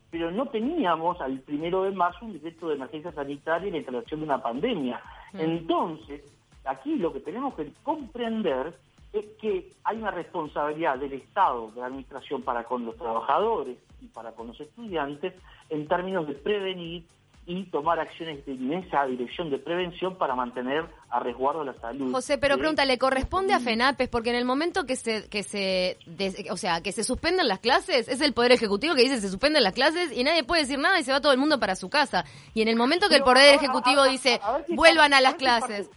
Pero 0.09 0.31
no 0.31 0.47
teníamos 0.47 1.21
al 1.21 1.39
primero 1.41 1.83
de 1.83 1.91
marzo 1.91 2.25
un 2.25 2.33
decreto 2.33 2.69
de 2.69 2.75
emergencia 2.75 3.11
sanitaria 3.11 3.67
y 3.67 3.71
la 3.71 3.77
instalación 3.77 4.21
de 4.21 4.25
una 4.25 4.41
pandemia. 4.41 4.99
Entonces, 5.33 6.23
aquí 6.65 6.95
lo 6.95 7.13
que 7.13 7.19
tenemos 7.19 7.53
que 7.53 7.71
comprender 7.83 8.73
es 9.13 9.25
que 9.39 9.73
hay 9.83 9.97
una 9.97 10.11
responsabilidad 10.11 10.97
del 10.97 11.13
Estado, 11.13 11.69
de 11.71 11.81
la 11.81 11.87
Administración 11.87 12.41
para 12.41 12.63
con 12.63 12.85
los 12.85 12.95
trabajadores 12.97 13.77
y 14.01 14.07
para 14.07 14.31
con 14.31 14.47
los 14.47 14.59
estudiantes 14.59 15.33
en 15.69 15.87
términos 15.87 16.27
de 16.27 16.33
prevenir 16.33 17.03
y 17.51 17.63
tomar 17.71 17.99
acciones 17.99 18.47
en 18.47 18.71
esa 18.73 19.07
dirección 19.07 19.49
de 19.49 19.57
prevención 19.57 20.15
para 20.19 20.35
mantener 20.35 20.85
a 21.09 21.19
resguardo 21.19 21.63
la 21.63 21.73
salud. 21.81 22.11
José, 22.11 22.37
pero 22.37 22.55
de- 22.55 22.59
pregunta, 22.59 22.85
¿le 22.85 22.99
corresponde 22.99 23.53
a 23.55 23.59
FENAPES? 23.59 24.07
Porque 24.07 24.29
en 24.29 24.35
el 24.35 24.45
momento 24.45 24.85
que 24.85 24.95
se, 24.95 25.27
que 25.29 25.41
se, 25.41 25.97
des- 26.05 26.45
o 26.51 26.57
sea, 26.57 26.81
que 26.81 26.91
se 26.91 27.03
suspenden 27.03 27.47
las 27.47 27.57
clases, 27.57 28.07
es 28.07 28.21
el 28.21 28.33
Poder 28.33 28.51
Ejecutivo 28.51 28.93
que 28.93 29.01
dice 29.01 29.19
se 29.19 29.29
suspenden 29.29 29.63
las 29.63 29.73
clases 29.73 30.15
y 30.15 30.23
nadie 30.23 30.43
puede 30.43 30.61
decir 30.61 30.77
nada 30.77 30.99
y 30.99 31.03
se 31.03 31.11
va 31.11 31.21
todo 31.21 31.31
el 31.31 31.39
mundo 31.39 31.59
para 31.59 31.75
su 31.75 31.89
casa. 31.89 32.23
Y 32.53 32.61
en 32.61 32.67
el 32.67 32.75
momento 32.75 33.09
que 33.09 33.15
el 33.15 33.23
Poder 33.23 33.49
a- 33.49 33.55
Ejecutivo 33.55 34.01
a- 34.01 34.07
dice 34.07 34.39
a 34.43 34.51
ver 34.57 34.65
si 34.67 34.75
vuelvan 34.75 35.09
parte- 35.09 35.15
a 35.15 35.21
las 35.21 35.31
parte- 35.31 35.43
clases. 35.43 35.89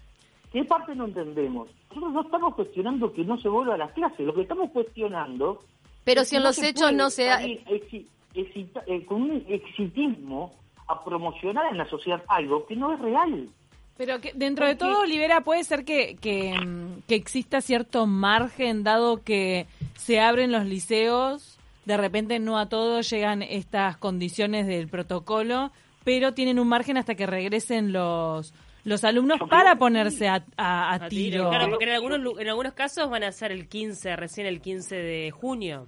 ¿Qué 0.55 0.65
parte 0.65 0.95
no 0.95 1.05
entendemos? 1.05 1.69
Nosotros 1.91 2.13
no 2.15 2.23
estamos 2.23 2.55
cuestionando 2.55 3.13
que 3.13 3.25
no 3.25 3.39
se 3.39 3.49
vuelva 3.51 3.75
a 3.75 3.79
las 3.79 3.93
clases, 3.93 4.21
lo 4.27 4.33
que 4.35 4.41
estamos 4.43 4.71
cuestionando... 4.71 5.63
Pero 6.05 6.25
si 6.25 6.37
en 6.37 6.45
los 6.45 6.63
hechos 6.63 6.95
no 6.95 7.11
se... 7.11 7.25
Da... 7.27 7.43
Eh, 7.45 9.05
con 9.07 9.23
un 9.23 9.45
exitismo 9.49 10.55
a 10.89 11.05
promocionar 11.05 11.67
en 11.71 11.79
la 11.79 11.89
sociedad 11.89 12.23
algo 12.29 12.67
que 12.67 12.77
no 12.77 12.93
es 12.93 13.01
real. 13.01 13.49
Pero 13.97 14.21
que 14.21 14.33
dentro 14.35 14.67
de 14.67 14.75
todo, 14.75 15.01
Olivera, 15.01 15.43
puede 15.43 15.65
ser 15.65 15.85
que, 15.85 16.17
que, 16.17 16.55
mm, 16.59 17.03
que, 17.07 17.15
exista 17.15 17.61
cierto 17.61 18.07
margen, 18.07 18.85
dado 18.85 19.23
que 19.23 19.67
se 19.97 20.19
abren 20.19 20.51
los 20.51 20.65
liceos, 20.65 21.59
de 21.85 21.97
repente 21.97 22.39
no 22.39 22.59
a 22.59 22.69
todos 22.69 23.09
llegan 23.11 23.43
estas 23.43 23.97
condiciones 23.97 24.67
del 24.67 24.89
protocolo, 24.89 25.71
pero 26.05 26.33
tienen 26.33 26.59
un 26.59 26.69
margen 26.69 26.97
hasta 26.97 27.15
que 27.15 27.27
regresen 27.27 27.93
los 27.93 28.53
los 28.85 29.05
alumnos 29.05 29.39
para 29.49 29.77
ponerse 29.77 30.29
a, 30.29 30.43
a, 30.57 31.09
tiro. 31.09 31.49
Claro, 31.51 31.71
porque 31.71 31.85
en 31.85 31.93
algunos, 31.93 32.41
en 32.41 32.49
algunos 32.49 32.73
casos 32.73 33.09
van 33.09 33.23
a 33.23 33.31
ser 33.31 33.53
el 33.53 33.69
15, 33.69 34.17
recién 34.17 34.47
el 34.47 34.61
15 34.61 34.97
de 34.97 35.31
junio. 35.31 35.87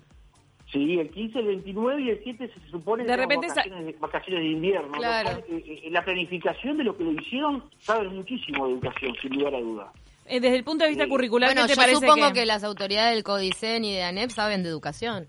Sí, 0.75 0.99
el 0.99 1.09
15, 1.09 1.39
el 1.39 1.47
29 1.47 2.03
y 2.03 2.11
el 2.11 2.21
7 2.25 2.51
se 2.53 2.71
supone 2.73 3.05
de 3.05 3.17
repente 3.17 3.47
vacaciones, 3.47 4.01
vacaciones, 4.01 4.43
de 4.43 4.51
invierno. 4.51 4.91
Claro. 4.91 5.31
Eh, 5.49 5.83
eh, 5.85 5.91
la 5.93 6.05
planificación 6.05 6.77
de 6.79 6.83
lo 6.83 6.97
que 6.97 7.05
lo 7.05 7.13
hicieron 7.13 7.63
sabe 7.79 8.09
muchísimo 8.09 8.67
de 8.67 8.73
educación, 8.73 9.15
sin 9.23 9.37
lugar 9.37 9.55
a 9.55 9.61
duda. 9.61 9.93
Eh, 10.27 10.41
desde 10.41 10.57
el 10.57 10.65
punto 10.65 10.83
de 10.83 10.91
vista 10.91 11.07
curricular, 11.07 11.51
bueno, 11.55 11.69
¿qué 11.69 11.77
te 11.77 11.93
yo 11.93 12.01
supongo 12.01 12.33
que... 12.33 12.45
las 12.45 12.65
autoridades 12.65 13.15
del 13.15 13.23
CODICEN 13.23 13.85
y 13.85 13.95
de 13.95 14.03
ANEP 14.03 14.31
saben 14.31 14.65
de 14.65 14.69
educación. 14.71 15.29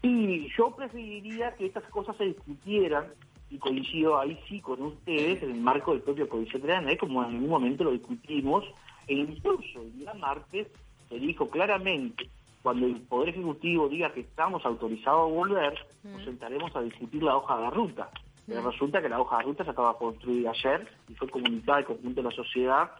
Y 0.00 0.48
yo 0.56 0.74
preferiría 0.74 1.54
que 1.56 1.66
estas 1.66 1.84
cosas 1.90 2.16
se 2.16 2.24
discutieran, 2.24 3.04
y 3.50 3.58
coincido 3.58 4.18
ahí 4.18 4.38
sí 4.48 4.60
con 4.60 4.80
ustedes, 4.80 5.42
en 5.42 5.50
el 5.50 5.60
marco 5.60 5.92
del 5.92 6.00
propio 6.00 6.26
CODICEN 6.26 6.62
de 6.62 6.74
ANEP, 6.74 7.00
como 7.00 7.22
en 7.22 7.34
algún 7.34 7.50
momento 7.50 7.84
lo 7.84 7.90
discutimos, 7.90 8.64
e 9.08 9.12
incluso 9.12 9.82
el 9.82 9.92
día 9.98 10.14
martes 10.14 10.68
se 11.10 11.18
dijo 11.18 11.50
claramente 11.50 12.30
cuando 12.62 12.86
el 12.86 13.00
Poder 13.02 13.30
Ejecutivo 13.30 13.88
diga 13.88 14.12
que 14.12 14.20
estamos 14.20 14.64
autorizados 14.64 15.30
a 15.30 15.34
volver, 15.34 15.74
nos 16.04 16.24
sentaremos 16.24 16.74
a 16.76 16.80
discutir 16.80 17.22
la 17.22 17.36
hoja 17.36 17.58
de 17.58 17.70
ruta. 17.70 18.08
Pero 18.46 18.70
resulta 18.70 19.00
que 19.00 19.08
la 19.08 19.20
hoja 19.20 19.38
de 19.38 19.44
ruta 19.44 19.64
se 19.64 19.70
acaba 19.70 19.92
de 19.92 19.98
construir 19.98 20.48
ayer 20.48 20.88
y 21.08 21.14
fue 21.14 21.28
comunicada 21.28 21.78
al 21.78 21.84
conjunto 21.84 22.22
de 22.22 22.28
la 22.28 22.34
sociedad. 22.34 22.90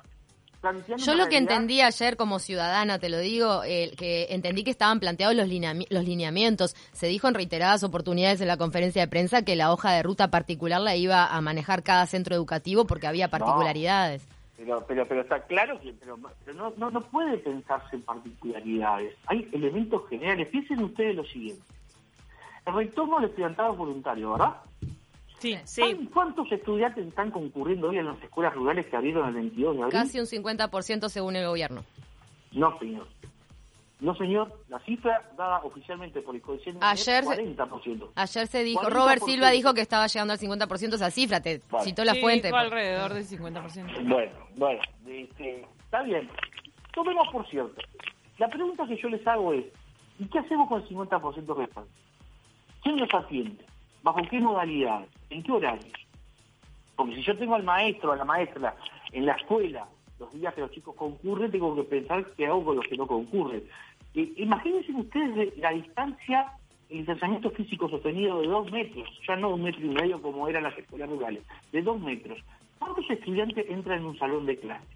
Yo 0.97 1.15
lo 1.17 1.27
que 1.27 1.39
entendí 1.39 1.81
ayer 1.81 2.17
como 2.17 2.39
ciudadana, 2.39 3.01
te 3.01 3.09
lo 3.09 3.19
digo, 3.19 3.63
que 3.63 4.29
entendí 4.31 4.63
que 4.63 4.71
estaban 4.71 5.01
planteados 5.01 5.35
los, 5.35 5.49
los 5.91 6.05
lineamientos. 6.05 6.75
Se 6.93 7.09
dijo 7.09 7.27
en 7.27 7.35
reiteradas 7.35 7.83
oportunidades 7.83 8.41
en 8.41 8.49
la 8.49 8.57
conferencia 8.57 9.03
de 9.03 9.09
prensa 9.09 9.45
que 9.45 9.57
la 9.57 9.73
hoja 9.73 9.93
de 9.93 10.05
ruta 10.05 10.31
particular 10.31 10.81
la 10.81 10.95
iba 10.95 11.27
a 11.27 11.41
manejar 11.41 11.83
cada 11.83 12.07
centro 12.07 12.37
educativo 12.37 12.85
porque 12.85 13.09
había 13.09 13.29
particularidades. 13.29 14.29
Pero, 14.65 14.85
pero, 14.87 15.07
pero 15.09 15.21
está 15.23 15.41
claro 15.43 15.81
que 15.81 15.93
pero, 15.93 16.17
no, 16.55 16.73
no, 16.77 16.91
no 16.91 17.01
puede 17.01 17.37
pensarse 17.39 17.97
en 17.97 18.03
particularidades. 18.03 19.17
Hay 19.27 19.49
elementos 19.53 20.09
generales. 20.09 20.49
Piensen 20.49 20.85
ustedes 20.85 21.17
lo 21.17 21.25
siguiente. 21.25 21.63
El 22.67 22.75
retorno 22.75 23.19
al 23.19 23.25
estudiantado 23.25 23.75
voluntario, 23.75 24.33
¿verdad? 24.33 24.57
Sí, 25.41 25.59
sí. 25.65 26.09
¿Cuántos 26.15 26.51
estudiantes 26.53 27.09
están 27.09 27.33
concurriendo 27.33 27.89
hoy 27.89 27.99
en 27.99 28.07
las 28.07 28.23
escuelas 28.23 28.55
rurales 28.55 28.87
que 28.87 28.97
abrieron 28.97 29.27
el 29.29 29.35
22 29.35 29.77
de 29.77 29.83
abril? 29.83 29.99
Casi 29.99 30.21
un 30.21 30.27
50% 30.27 31.09
según 31.09 31.35
el 31.35 31.47
gobierno. 31.47 31.83
No, 32.53 32.79
señor. 32.79 33.09
No, 34.03 34.17
señor, 34.17 34.53
la 34.69 34.81
cifra 34.81 35.31
dada 35.39 35.61
oficialmente 35.63 36.23
por 36.23 36.35
el 36.35 36.43
coeficiente 36.43 36.85
ayer, 36.85 37.23
es 37.23 37.29
40%. 37.29 38.11
Ayer 38.17 38.47
se 38.49 38.65
dijo, 38.65 38.91
Robert 38.91 39.23
Silva 39.23 39.51
dijo 39.51 39.75
que 39.75 39.81
estaba 39.81 40.09
llegando 40.09 40.33
al 40.33 40.41
50% 40.41 40.95
esa 40.95 41.13
cifra, 41.13 41.41
te 41.41 41.61
citó 41.85 42.05
la 42.05 42.17
fuente. 42.17 42.51
Fue 42.51 42.59
alrededor 42.59 43.15
del 43.15 43.25
50%. 43.25 44.09
Bueno, 44.09 44.33
bueno, 44.57 44.83
este, 45.07 45.65
está 45.85 46.03
bien. 46.03 46.29
Tomemos 46.93 47.29
por 47.29 47.49
cierto. 47.49 47.81
La 48.39 48.49
pregunta 48.49 48.85
que 48.89 48.97
yo 48.97 49.09
les 49.09 49.25
hago 49.25 49.53
es, 49.53 49.67
¿y 50.19 50.25
qué 50.27 50.41
hacemos 50.41 50.69
con 50.69 50.83
el 50.83 50.89
50% 50.89 51.57
restante? 51.57 51.91
¿Quién 52.83 52.97
nos 52.97 53.15
atiende? 53.15 53.65
¿Bajo 54.03 54.21
qué 54.29 54.41
modalidad? 54.41 55.07
¿En 55.31 55.45
qué 55.45 55.53
horarios? 55.53 55.93
Porque 56.97 57.15
si 57.15 57.23
yo 57.23 57.39
tengo 57.39 57.55
al 57.55 57.63
maestro, 57.63 58.11
a 58.11 58.17
la 58.17 58.25
maestra 58.25 58.75
en 59.13 59.27
la 59.27 59.35
escuela, 59.35 59.87
los 60.23 60.33
días 60.33 60.55
que 60.55 60.61
los 60.61 60.71
chicos 60.71 60.95
concurren, 60.95 61.51
tengo 61.51 61.75
que 61.75 61.83
pensar 61.83 62.25
qué 62.37 62.47
hago 62.47 62.65
con 62.65 62.77
los 62.77 62.87
que 62.87 62.97
no 62.97 63.07
concurren. 63.07 63.65
Imagínense 64.15 64.93
ustedes 64.93 65.57
la 65.59 65.71
distancia, 65.71 66.53
el 66.91 66.99
distanciamiento 66.99 67.51
físico 67.51 67.89
sostenido 67.89 68.41
de 68.41 68.49
dos 68.49 68.71
metros, 68.71 69.09
ya 69.27 69.37
no 69.37 69.51
un 69.51 69.63
metro 69.63 69.85
y 69.85 69.89
medio 69.89 70.21
como 70.21 70.49
eran 70.49 70.65
las 70.65 70.77
escuelas 70.77 71.09
rurales, 71.09 71.43
de 71.73 71.83
dos 71.83 72.01
metros. 72.01 72.39
¿Cuántos 72.79 73.09
estudiantes 73.11 73.69
entran 73.69 74.01
en 74.01 74.07
un 74.07 74.19
salón 74.19 74.47
de 74.47 74.59
clase? 74.59 74.87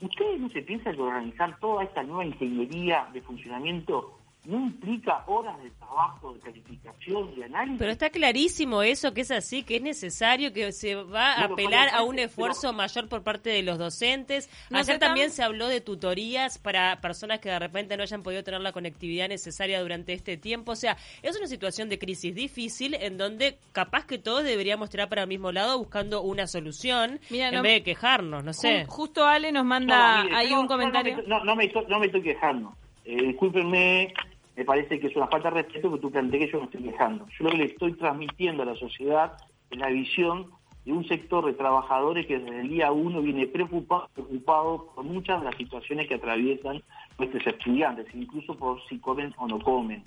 ¿Ustedes 0.00 0.40
no 0.40 0.48
se 0.50 0.62
piensan 0.62 0.94
que 0.94 1.02
organizar 1.02 1.58
toda 1.58 1.84
esta 1.84 2.02
nueva 2.02 2.24
ingeniería 2.24 3.08
de 3.12 3.22
funcionamiento 3.22 4.18
no 4.46 4.58
implica 4.58 5.24
horas 5.26 5.60
de 5.62 5.70
trabajo, 5.70 6.32
de 6.34 6.40
calificación, 6.40 7.34
de 7.34 7.44
análisis. 7.44 7.78
Pero 7.78 7.90
está 7.90 8.10
clarísimo 8.10 8.82
eso, 8.82 9.12
que 9.12 9.22
es 9.22 9.30
así, 9.30 9.62
que 9.64 9.76
es 9.76 9.82
necesario, 9.82 10.52
que 10.52 10.70
se 10.72 10.94
va 10.94 11.32
a 11.32 11.44
apelar 11.44 11.88
a 11.92 12.02
un 12.02 12.18
esfuerzo 12.18 12.72
mayor 12.72 13.08
por 13.08 13.22
parte 13.22 13.50
de 13.50 13.62
los 13.62 13.78
docentes. 13.78 14.48
Ayer 14.72 14.98
también 14.98 15.30
se 15.30 15.42
habló 15.42 15.66
de 15.66 15.80
tutorías 15.80 16.58
para 16.58 17.00
personas 17.00 17.40
que 17.40 17.48
de 17.48 17.58
repente 17.58 17.96
no 17.96 18.04
hayan 18.04 18.22
podido 18.22 18.44
tener 18.44 18.60
la 18.60 18.72
conectividad 18.72 19.28
necesaria 19.28 19.80
durante 19.80 20.12
este 20.12 20.36
tiempo. 20.36 20.72
O 20.72 20.76
sea, 20.76 20.96
es 21.22 21.36
una 21.36 21.48
situación 21.48 21.88
de 21.88 21.98
crisis 21.98 22.34
difícil 22.34 22.94
en 22.94 23.18
donde 23.18 23.58
capaz 23.72 24.06
que 24.06 24.18
todos 24.18 24.44
deberíamos 24.44 24.90
tirar 24.90 25.08
para 25.08 25.22
el 25.22 25.28
mismo 25.28 25.50
lado 25.50 25.76
buscando 25.78 26.22
una 26.22 26.46
solución 26.46 27.20
en 27.30 27.62
vez 27.62 27.74
de 27.74 27.82
quejarnos, 27.82 28.44
no 28.44 28.52
sé. 28.52 28.86
Justo 28.86 29.24
Ale 29.24 29.50
nos 29.50 29.64
manda 29.64 30.22
ahí 30.36 30.52
un 30.52 30.68
comentario. 30.68 31.22
No, 31.26 31.40
me, 31.56 31.70
no 31.88 31.98
me 31.98 32.06
estoy 32.06 32.22
quejando. 32.22 32.72
Eh, 33.06 33.22
discúlpenme, 33.22 34.12
me 34.56 34.64
parece 34.64 34.98
que 34.98 35.08
es 35.08 35.16
una 35.16 35.26
falta 35.26 35.50
de 35.50 35.62
respeto 35.62 35.92
que 35.92 36.00
tú 36.00 36.10
plantees 36.10 36.46
que 36.46 36.52
yo 36.52 36.58
me 36.60 36.64
estoy 36.64 36.82
quejando. 36.82 37.26
Yo 37.28 37.44
lo 37.44 37.50
que 37.50 37.58
le 37.58 37.64
estoy 37.64 37.92
transmitiendo 37.92 38.62
a 38.62 38.66
la 38.66 38.74
sociedad 38.74 39.36
es 39.70 39.78
la 39.78 39.88
visión 39.88 40.50
de 40.86 40.92
un 40.92 41.06
sector 41.06 41.44
de 41.44 41.52
trabajadores 41.52 42.26
que 42.26 42.38
desde 42.38 42.60
el 42.60 42.68
día 42.68 42.90
uno 42.90 43.20
viene 43.20 43.46
preocupado, 43.46 44.08
preocupado 44.14 44.92
por 44.94 45.04
muchas 45.04 45.40
de 45.40 45.46
las 45.46 45.56
situaciones 45.56 46.08
que 46.08 46.14
atraviesan 46.14 46.82
nuestros 47.18 47.46
estudiantes, 47.46 48.06
incluso 48.14 48.56
por 48.56 48.80
si 48.88 48.98
comen 48.98 49.34
o 49.36 49.46
no 49.46 49.58
comen. 49.58 50.04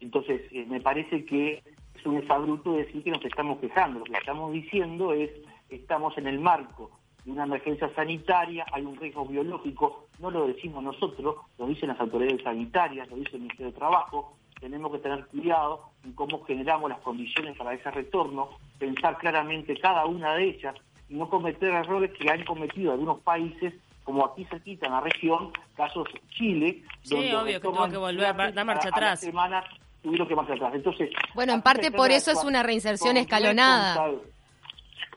Entonces, 0.00 0.42
eh, 0.52 0.66
me 0.68 0.80
parece 0.80 1.24
que 1.24 1.62
es 1.94 2.06
un 2.06 2.18
exabruto 2.18 2.74
decir 2.74 3.02
que 3.02 3.10
nos 3.10 3.24
estamos 3.24 3.58
quejando. 3.58 4.00
Lo 4.00 4.04
que 4.04 4.12
estamos 4.12 4.52
diciendo 4.52 5.12
es 5.12 5.30
que 5.68 5.76
estamos 5.76 6.16
en 6.18 6.26
el 6.26 6.38
marco 6.38 6.90
de 7.24 7.32
una 7.32 7.44
emergencia 7.44 7.92
sanitaria, 7.94 8.66
hay 8.70 8.84
un 8.84 8.96
riesgo 8.96 9.24
biológico, 9.24 10.01
no 10.18 10.30
lo 10.30 10.46
decimos 10.46 10.82
nosotros, 10.82 11.36
lo 11.58 11.66
dicen 11.66 11.88
las 11.88 12.00
autoridades 12.00 12.42
sanitarias, 12.42 13.08
lo 13.10 13.16
dice 13.16 13.30
el 13.34 13.42
Ministerio 13.42 13.72
de 13.72 13.78
Trabajo, 13.78 14.36
tenemos 14.60 14.92
que 14.92 14.98
tener 14.98 15.26
cuidado 15.26 15.90
en 16.04 16.12
cómo 16.12 16.44
generamos 16.44 16.88
las 16.90 17.00
condiciones 17.00 17.56
para 17.56 17.74
ese 17.74 17.90
retorno, 17.90 18.50
pensar 18.78 19.18
claramente 19.18 19.76
cada 19.78 20.06
una 20.06 20.34
de 20.34 20.50
ellas 20.50 20.74
y 21.08 21.14
no 21.14 21.28
cometer 21.28 21.70
errores 21.70 22.12
que 22.12 22.30
han 22.30 22.44
cometido 22.44 22.92
algunos 22.92 23.20
países, 23.20 23.74
como 24.04 24.24
aquí 24.24 24.44
se 24.46 24.60
quita 24.60 24.86
en 24.86 24.92
la 24.92 25.00
región, 25.00 25.52
casos 25.76 26.08
Chile, 26.30 26.82
sí, 27.02 27.32
obvio 27.34 27.60
que 27.60 27.68
tuvo 27.68 27.88
que 27.88 27.96
volver, 27.96 28.54
da 28.54 28.64
marcha 28.64 28.88
atrás. 28.88 29.20
Semanas 29.20 29.64
tuvieron 30.02 30.28
que 30.28 30.36
marcha 30.36 30.54
atrás. 30.54 30.74
Entonces, 30.74 31.10
bueno, 31.34 31.52
en 31.52 31.62
parte 31.62 31.90
por 31.90 32.10
eso 32.10 32.30
es 32.30 32.44
una 32.44 32.62
reinserción 32.62 33.16
escalonada 33.16 34.10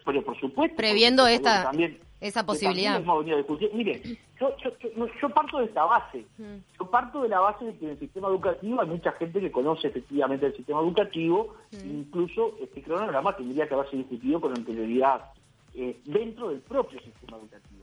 pero 0.05 0.23
por 0.23 0.39
supuesto... 0.39 0.77
Previendo 0.77 1.27
esta, 1.27 1.71
esa 2.21 2.45
posibilidad. 2.45 3.01
Mire, 3.73 4.01
yo, 4.39 4.55
yo, 5.21 5.29
parto 5.29 5.59
de 5.59 5.65
esta 5.65 5.85
base. 5.85 6.25
Yo 6.79 6.89
parto 6.89 7.21
de 7.21 7.29
la 7.29 7.39
base 7.39 7.65
de 7.65 7.77
que 7.77 7.85
en 7.85 7.91
el 7.91 7.99
sistema 7.99 8.27
educativo 8.29 8.81
hay 8.81 8.87
mucha 8.87 9.11
gente 9.13 9.39
que 9.39 9.51
conoce 9.51 9.87
efectivamente 9.87 10.45
el 10.47 10.55
sistema 10.55 10.79
educativo, 10.81 11.55
incluso 11.71 12.55
este 12.61 12.81
cronograma 12.81 13.35
tendría 13.35 13.67
que 13.67 13.73
haberse 13.73 13.97
discutido 13.97 14.41
con 14.41 14.51
anterioridad 14.51 15.31
eh, 15.73 15.99
dentro 16.05 16.49
del 16.49 16.61
propio 16.61 16.99
sistema 17.01 17.37
educativo. 17.37 17.75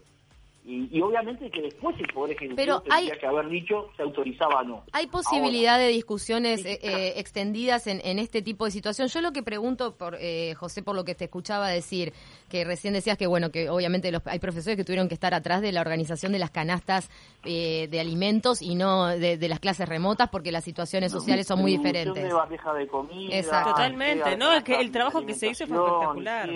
Y, 0.65 1.01
obviamente 1.01 1.51
que 1.51 1.61
después 1.61 1.99
el 1.99 2.07
Poder 2.15 2.37
Ejecutivo 2.37 2.57
Pero 2.57 2.81
tendría 2.83 3.19
que 3.19 3.27
haber 3.27 3.49
dicho 3.49 3.91
se 3.97 4.03
autorizaba 4.03 4.61
o 4.61 4.65
no. 4.65 4.85
¿Hay 4.93 5.09
posibilidad 5.09 5.77
de 5.77 5.89
discusiones 5.89 6.65
eh, 6.65 6.79
eh, 6.83 7.15
extendidas 7.17 7.89
en, 7.89 8.19
este 8.21 8.43
tipo 8.43 8.65
de 8.65 8.71
situación? 8.71 9.09
Yo 9.09 9.21
lo 9.23 9.33
que 9.33 9.43
pregunto, 9.43 9.97
por 9.97 10.17
eh, 10.21 10.55
José, 10.55 10.85
por 10.85 10.95
lo 10.95 11.05
que 11.05 11.17
te 11.17 11.25
escuchaba 11.25 11.69
decir, 11.69 12.13
que 12.53 12.67
recién 12.67 12.93
decías 12.93 13.17
que, 13.17 13.27
bueno, 13.27 13.51
que 13.51 13.71
obviamente 13.71 14.13
los, 14.13 14.21
hay 14.27 14.39
profesores 14.39 14.77
que 14.77 14.85
tuvieron 14.85 15.09
que 15.09 15.15
estar 15.15 15.33
atrás 15.33 15.63
de 15.63 15.73
la 15.73 15.81
organización 15.81 16.33
de 16.33 16.39
las 16.39 16.51
canastas 16.51 17.09
de 17.43 17.99
alimentos 17.99 18.61
y 18.61 18.75
no 18.75 19.07
de, 19.07 19.49
las 19.49 19.59
clases 19.59 19.89
remotas 19.89 20.29
porque 20.29 20.53
las 20.53 20.63
situaciones 20.63 21.11
sociales 21.13 21.47
son 21.47 21.61
muy 21.61 21.73
diferentes. 21.73 22.23
De 22.23 22.87
comida, 22.89 23.65
Totalmente, 23.65 24.37
¿no? 24.37 24.53
Es 24.53 24.63
que 24.65 24.79
el 24.79 24.93
trabajo 24.93 25.25
que 25.25 25.33
se 25.33 25.49
hizo 25.49 25.67
fue 25.67 25.79
espectacular. 25.79 26.51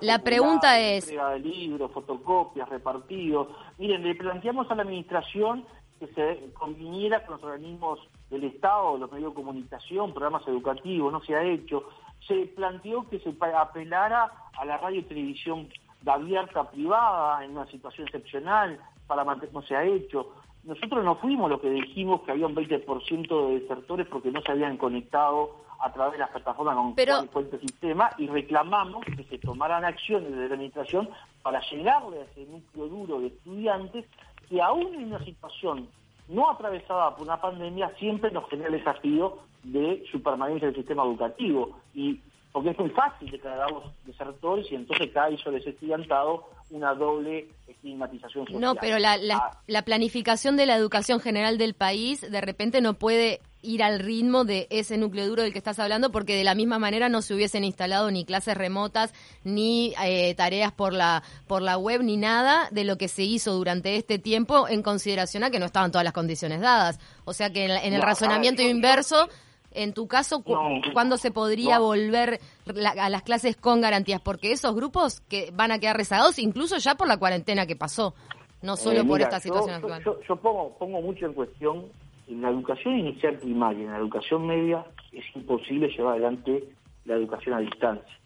la 0.00 0.18
pregunta 0.18 0.80
es... 0.80 1.06
de 1.06 1.38
libros, 1.38 1.92
fotocopias, 1.92 2.68
repartidos 2.68 3.48
Miren, 3.78 4.02
le 4.02 4.14
planteamos 4.16 4.70
a 4.70 4.74
la 4.74 4.82
Administración 4.82 5.64
que 6.00 6.06
se 6.08 6.52
conviniera 6.54 7.24
con 7.24 7.36
los 7.36 7.44
organismos 7.44 8.00
del 8.30 8.44
Estado, 8.44 8.98
los 8.98 9.12
medios 9.12 9.30
de 9.30 9.34
comunicación, 9.36 10.12
programas 10.12 10.46
educativos, 10.48 11.12
no 11.12 11.22
se 11.22 11.36
ha 11.36 11.44
hecho. 11.44 11.84
Se 12.26 12.46
planteó 12.46 13.08
que 13.08 13.20
se 13.20 13.34
apelara 13.54 14.32
a 14.60 14.64
la 14.66 14.76
radio 14.76 15.00
y 15.00 15.04
televisión 15.04 15.68
de 16.02 16.10
abierta 16.10 16.70
privada 16.70 17.42
en 17.44 17.52
una 17.52 17.66
situación 17.66 18.06
excepcional 18.06 18.78
para 19.06 19.24
mantener, 19.24 19.54
no 19.54 19.62
se 19.62 19.74
ha 19.74 19.84
hecho. 19.84 20.34
Nosotros 20.64 21.02
no 21.02 21.16
fuimos 21.16 21.50
los 21.50 21.60
que 21.60 21.70
dijimos 21.70 22.20
que 22.22 22.32
había 22.32 22.46
un 22.46 22.54
20% 22.54 23.48
de 23.48 23.60
desertores 23.60 24.06
porque 24.06 24.30
no 24.30 24.42
se 24.42 24.52
habían 24.52 24.76
conectado 24.76 25.56
a 25.80 25.90
través 25.92 26.12
de 26.12 26.18
las 26.18 26.30
plataformas 26.30 26.76
con 26.76 26.94
Pero... 26.94 27.20
el 27.20 27.60
sistema 27.60 28.10
y 28.18 28.26
reclamamos 28.26 29.02
que 29.06 29.24
se 29.24 29.38
tomaran 29.38 29.86
acciones 29.86 30.30
de 30.30 30.36
la 30.36 30.54
administración 30.54 31.08
para 31.42 31.62
llegarle 31.70 32.20
a 32.20 32.24
ese 32.24 32.44
núcleo 32.44 32.86
duro 32.88 33.20
de 33.20 33.28
estudiantes 33.28 34.04
que 34.50 34.60
aún 34.60 34.94
en 34.94 35.04
una 35.04 35.24
situación 35.24 35.88
no 36.28 36.50
atravesada 36.50 37.16
por 37.16 37.26
una 37.26 37.40
pandemia 37.40 37.92
siempre 37.98 38.30
nos 38.30 38.48
genera 38.50 38.68
el 38.68 38.76
desafío 38.76 39.38
de 39.62 40.04
su 40.10 40.22
permanencia 40.22 40.66
en 40.66 40.74
el 40.74 40.76
sistema 40.76 41.04
educativo. 41.04 41.78
Y 41.94 42.20
porque 42.52 42.70
es 42.70 42.78
muy 42.78 42.90
fácil 42.90 43.30
declarar 43.30 43.70
los 43.70 43.84
desertores 44.04 44.66
y 44.70 44.74
entonces 44.74 45.10
cae 45.14 45.38
sobre 45.38 45.58
ese 45.58 45.70
estudiantado 45.70 46.48
una 46.70 46.94
doble 46.94 47.48
estigmatización 47.68 48.44
social. 48.46 48.60
No, 48.60 48.74
pero 48.76 48.98
la, 48.98 49.16
la, 49.16 49.36
Ah, 49.36 49.58
la 49.66 49.82
planificación 49.82 50.56
de 50.56 50.66
la 50.66 50.76
educación 50.76 51.20
general 51.20 51.58
del 51.58 51.74
país 51.74 52.20
de 52.20 52.40
repente 52.40 52.80
no 52.80 52.94
puede 52.94 53.40
ir 53.62 53.82
al 53.82 53.98
ritmo 53.98 54.44
de 54.44 54.66
ese 54.70 54.96
núcleo 54.96 55.26
duro 55.28 55.42
del 55.42 55.52
que 55.52 55.58
estás 55.58 55.78
hablando 55.78 56.10
porque 56.10 56.34
de 56.34 56.44
la 56.44 56.54
misma 56.54 56.78
manera 56.78 57.08
no 57.10 57.20
se 57.22 57.34
hubiesen 57.34 57.62
instalado 57.62 58.10
ni 58.10 58.24
clases 58.24 58.56
remotas 58.56 59.12
ni 59.44 59.92
eh, 60.02 60.34
tareas 60.34 60.72
por 60.72 60.94
la 60.94 61.22
por 61.46 61.60
la 61.60 61.76
web 61.76 62.02
ni 62.02 62.16
nada 62.16 62.68
de 62.70 62.84
lo 62.84 62.96
que 62.96 63.06
se 63.08 63.22
hizo 63.22 63.52
durante 63.52 63.96
este 63.96 64.18
tiempo 64.18 64.66
en 64.66 64.82
consideración 64.82 65.44
a 65.44 65.50
que 65.50 65.58
no 65.58 65.66
estaban 65.66 65.90
todas 65.92 66.04
las 66.04 66.14
condiciones 66.14 66.60
dadas 66.62 66.98
o 67.26 67.34
sea 67.34 67.52
que 67.52 67.64
en, 67.66 67.70
en 67.72 67.92
el 67.92 68.00
No, 68.00 68.06
razonamiento 68.06 68.62
yo- 68.62 68.68
inverso 68.70 69.28
en 69.72 69.92
tu 69.94 70.06
caso, 70.08 70.42
cu- 70.42 70.54
No, 70.54 70.80
¿cuándo 70.92 71.16
se 71.16 71.30
podría 71.30 71.78
no. 71.78 71.84
volver 71.86 72.40
la- 72.66 72.90
a 72.90 73.08
las 73.08 73.22
clases 73.22 73.56
con 73.56 73.80
garantías? 73.80 74.20
Porque 74.20 74.52
esos 74.52 74.74
grupos 74.74 75.20
que 75.22 75.50
van 75.54 75.72
a 75.72 75.78
quedar 75.78 75.96
rezagados, 75.96 76.38
incluso 76.38 76.76
ya 76.78 76.94
por 76.96 77.06
la 77.08 77.18
cuarentena 77.18 77.66
que 77.66 77.76
pasó, 77.76 78.14
no 78.62 78.76
solo 78.76 79.00
Eh, 79.00 79.04
por 79.04 79.20
esta 79.20 79.40
situación 79.40 79.80
yo, 79.80 79.86
actual. 79.94 80.04
Yo, 80.04 80.20
yo 80.28 80.36
pongo, 80.36 80.76
pongo 80.78 81.00
mucho 81.00 81.26
en 81.26 81.32
cuestión, 81.34 81.86
en 82.28 82.42
la 82.42 82.50
educación 82.50 82.98
inicial 82.98 83.36
primaria, 83.38 83.84
en 83.84 83.92
la 83.92 83.98
educación 83.98 84.46
media, 84.46 84.84
es 85.12 85.24
imposible 85.34 85.88
llevar 85.88 86.12
adelante 86.14 86.64
la 87.04 87.14
educación 87.14 87.54
a 87.54 87.60
distancia. 87.60 88.18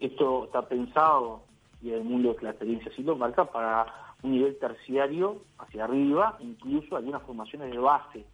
Esto 0.00 0.44
está 0.46 0.62
pensado, 0.68 1.42
y 1.82 1.90
el 1.90 2.02
mundo 2.04 2.34
de 2.34 2.42
la 2.42 2.50
experiencia 2.50 2.90
así 2.92 3.02
lo 3.02 3.16
marca, 3.16 3.44
para 3.44 3.86
un 4.22 4.32
nivel 4.32 4.56
terciario 4.58 5.42
hacia 5.58 5.84
arriba, 5.84 6.36
incluso 6.40 6.96
algunas 6.96 7.22
formaciones 7.22 7.70
de 7.70 7.78
base. 7.78 8.24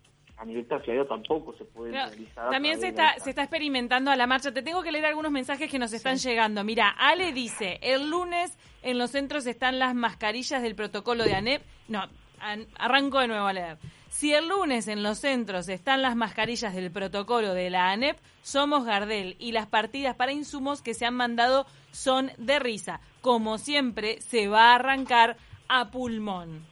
A 0.41 0.45
nivel 0.47 0.67
terciario 0.67 1.07
tampoco 1.07 1.55
se 1.59 1.67
pueden 1.67 1.93
Pero 1.93 2.07
realizar. 2.09 2.51
también 2.51 2.81
se 2.81 2.89
está, 2.89 3.15
se 3.19 3.29
está 3.31 3.43
experimentando 3.43 4.11
a 4.11 4.17
la 4.17 4.27
marcha. 4.27 4.51
Te 4.53 4.63
tengo 4.63 4.83
que 4.83 4.91
leer 4.91 5.05
algunos 5.05 5.31
mensajes 5.31 5.71
que 5.71 5.79
nos 5.79 5.93
están 5.93 6.17
llegando. 6.17 6.65
Mira, 6.65 6.89
Ale 6.99 7.33
dice, 7.35 7.79
el 7.83 8.09
lunes 8.09 8.57
en 8.83 8.97
los 8.97 9.11
centros 9.11 9.47
están 9.47 9.79
las 9.79 9.95
mascarillas 9.95 10.63
del 10.63 10.75
protocolo 10.75 11.25
de 11.25 11.35
ANEP. 11.35 11.63
No, 11.89 12.05
an- 12.41 12.67
arranco 12.79 13.19
de 13.21 13.29
nuevo 13.29 13.47
a 13.47 13.53
leer. 13.53 13.77
Si 14.09 14.33
el 14.33 14.49
lunes 14.49 14.89
en 14.89 15.03
los 15.03 15.19
centros 15.19 15.69
están 15.69 16.01
las 16.01 16.17
mascarillas 16.17 16.75
del 16.75 16.91
protocolo 16.91 17.53
de 17.53 17.69
la 17.69 17.91
ANEP, 17.91 18.17
somos 18.43 18.87
Gardel 18.87 19.37
y 19.39 19.53
las 19.53 19.67
partidas 19.67 20.17
para 20.17 20.33
insumos 20.33 20.81
que 20.81 20.95
se 20.95 21.05
han 21.05 21.15
mandado 21.15 21.67
son 21.93 22.33
de 22.39 22.59
risa. 22.59 23.01
Como 23.21 23.59
siempre, 23.59 24.23
se 24.23 24.49
va 24.49 24.73
a 24.73 24.77
arrancar 24.77 25.37
a 25.69 25.91
pulmón. 25.91 26.65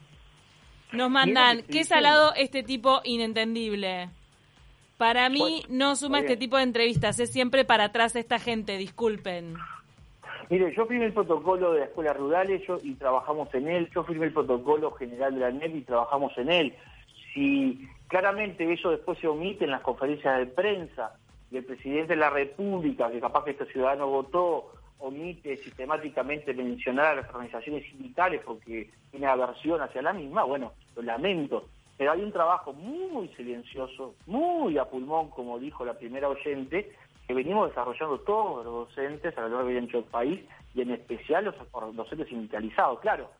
Nos 0.92 1.10
mandan, 1.10 1.62
qué 1.62 1.84
salado 1.84 2.32
este 2.34 2.62
tipo 2.62 3.00
inentendible. 3.04 4.08
Para 4.96 5.28
mí 5.28 5.38
Bueno, 5.38 5.66
no 5.68 5.96
suma 5.96 6.20
este 6.20 6.36
tipo 6.36 6.56
de 6.56 6.64
entrevistas, 6.64 7.20
es 7.20 7.30
siempre 7.30 7.64
para 7.64 7.84
atrás 7.84 8.16
esta 8.16 8.38
gente, 8.38 8.76
disculpen. 8.76 9.54
Mire, 10.50 10.74
yo 10.74 10.86
firmé 10.86 11.06
el 11.06 11.12
protocolo 11.12 11.72
de 11.72 11.80
las 11.80 11.88
escuelas 11.90 12.16
rurales 12.16 12.62
yo, 12.66 12.78
y 12.82 12.94
trabajamos 12.94 13.52
en 13.54 13.68
él. 13.68 13.90
Yo 13.94 14.02
firmé 14.04 14.26
el 14.26 14.32
protocolo 14.32 14.90
general 14.92 15.34
de 15.34 15.40
la 15.40 15.50
NEP 15.50 15.76
y 15.76 15.80
trabajamos 15.82 16.36
en 16.38 16.50
él. 16.50 16.74
Si 17.34 17.86
claramente 18.08 18.72
eso 18.72 18.90
después 18.90 19.18
se 19.18 19.28
omite 19.28 19.66
en 19.66 19.72
las 19.72 19.82
conferencias 19.82 20.38
de 20.38 20.46
prensa 20.46 21.12
y 21.50 21.58
el 21.58 21.64
presidente 21.64 22.14
de 22.14 22.20
la 22.20 22.30
República, 22.30 23.10
que 23.10 23.20
capaz 23.20 23.44
que 23.44 23.50
este 23.50 23.66
ciudadano 23.66 24.06
votó, 24.06 24.72
omite 24.98 25.56
sistemáticamente 25.58 26.52
mencionar 26.54 27.06
a 27.06 27.14
las 27.16 27.28
organizaciones 27.28 27.84
sindicales 27.90 28.42
porque 28.44 28.90
tiene 29.10 29.26
aversión 29.26 29.80
hacia 29.80 30.02
la 30.02 30.12
misma, 30.12 30.44
bueno, 30.44 30.72
lo 30.96 31.02
lamento. 31.02 31.68
Pero 31.96 32.12
hay 32.12 32.22
un 32.22 32.32
trabajo 32.32 32.72
muy 32.72 33.28
silencioso, 33.28 34.14
muy 34.26 34.78
a 34.78 34.84
pulmón, 34.84 35.30
como 35.30 35.58
dijo 35.58 35.84
la 35.84 35.94
primera 35.94 36.28
oyente, 36.28 36.92
que 37.26 37.34
venimos 37.34 37.68
desarrollando 37.68 38.20
todos 38.20 38.64
los 38.64 38.88
docentes 38.88 39.36
a 39.36 39.42
lo 39.42 39.48
largo 39.48 39.70
y 39.70 39.76
ancho 39.76 39.98
del 39.98 40.10
país 40.10 40.40
y 40.74 40.82
en 40.82 40.92
especial 40.92 41.44
los 41.44 41.54
los 41.56 41.96
docentes 41.96 42.28
sindicalizados. 42.28 43.00
Claro, 43.00 43.30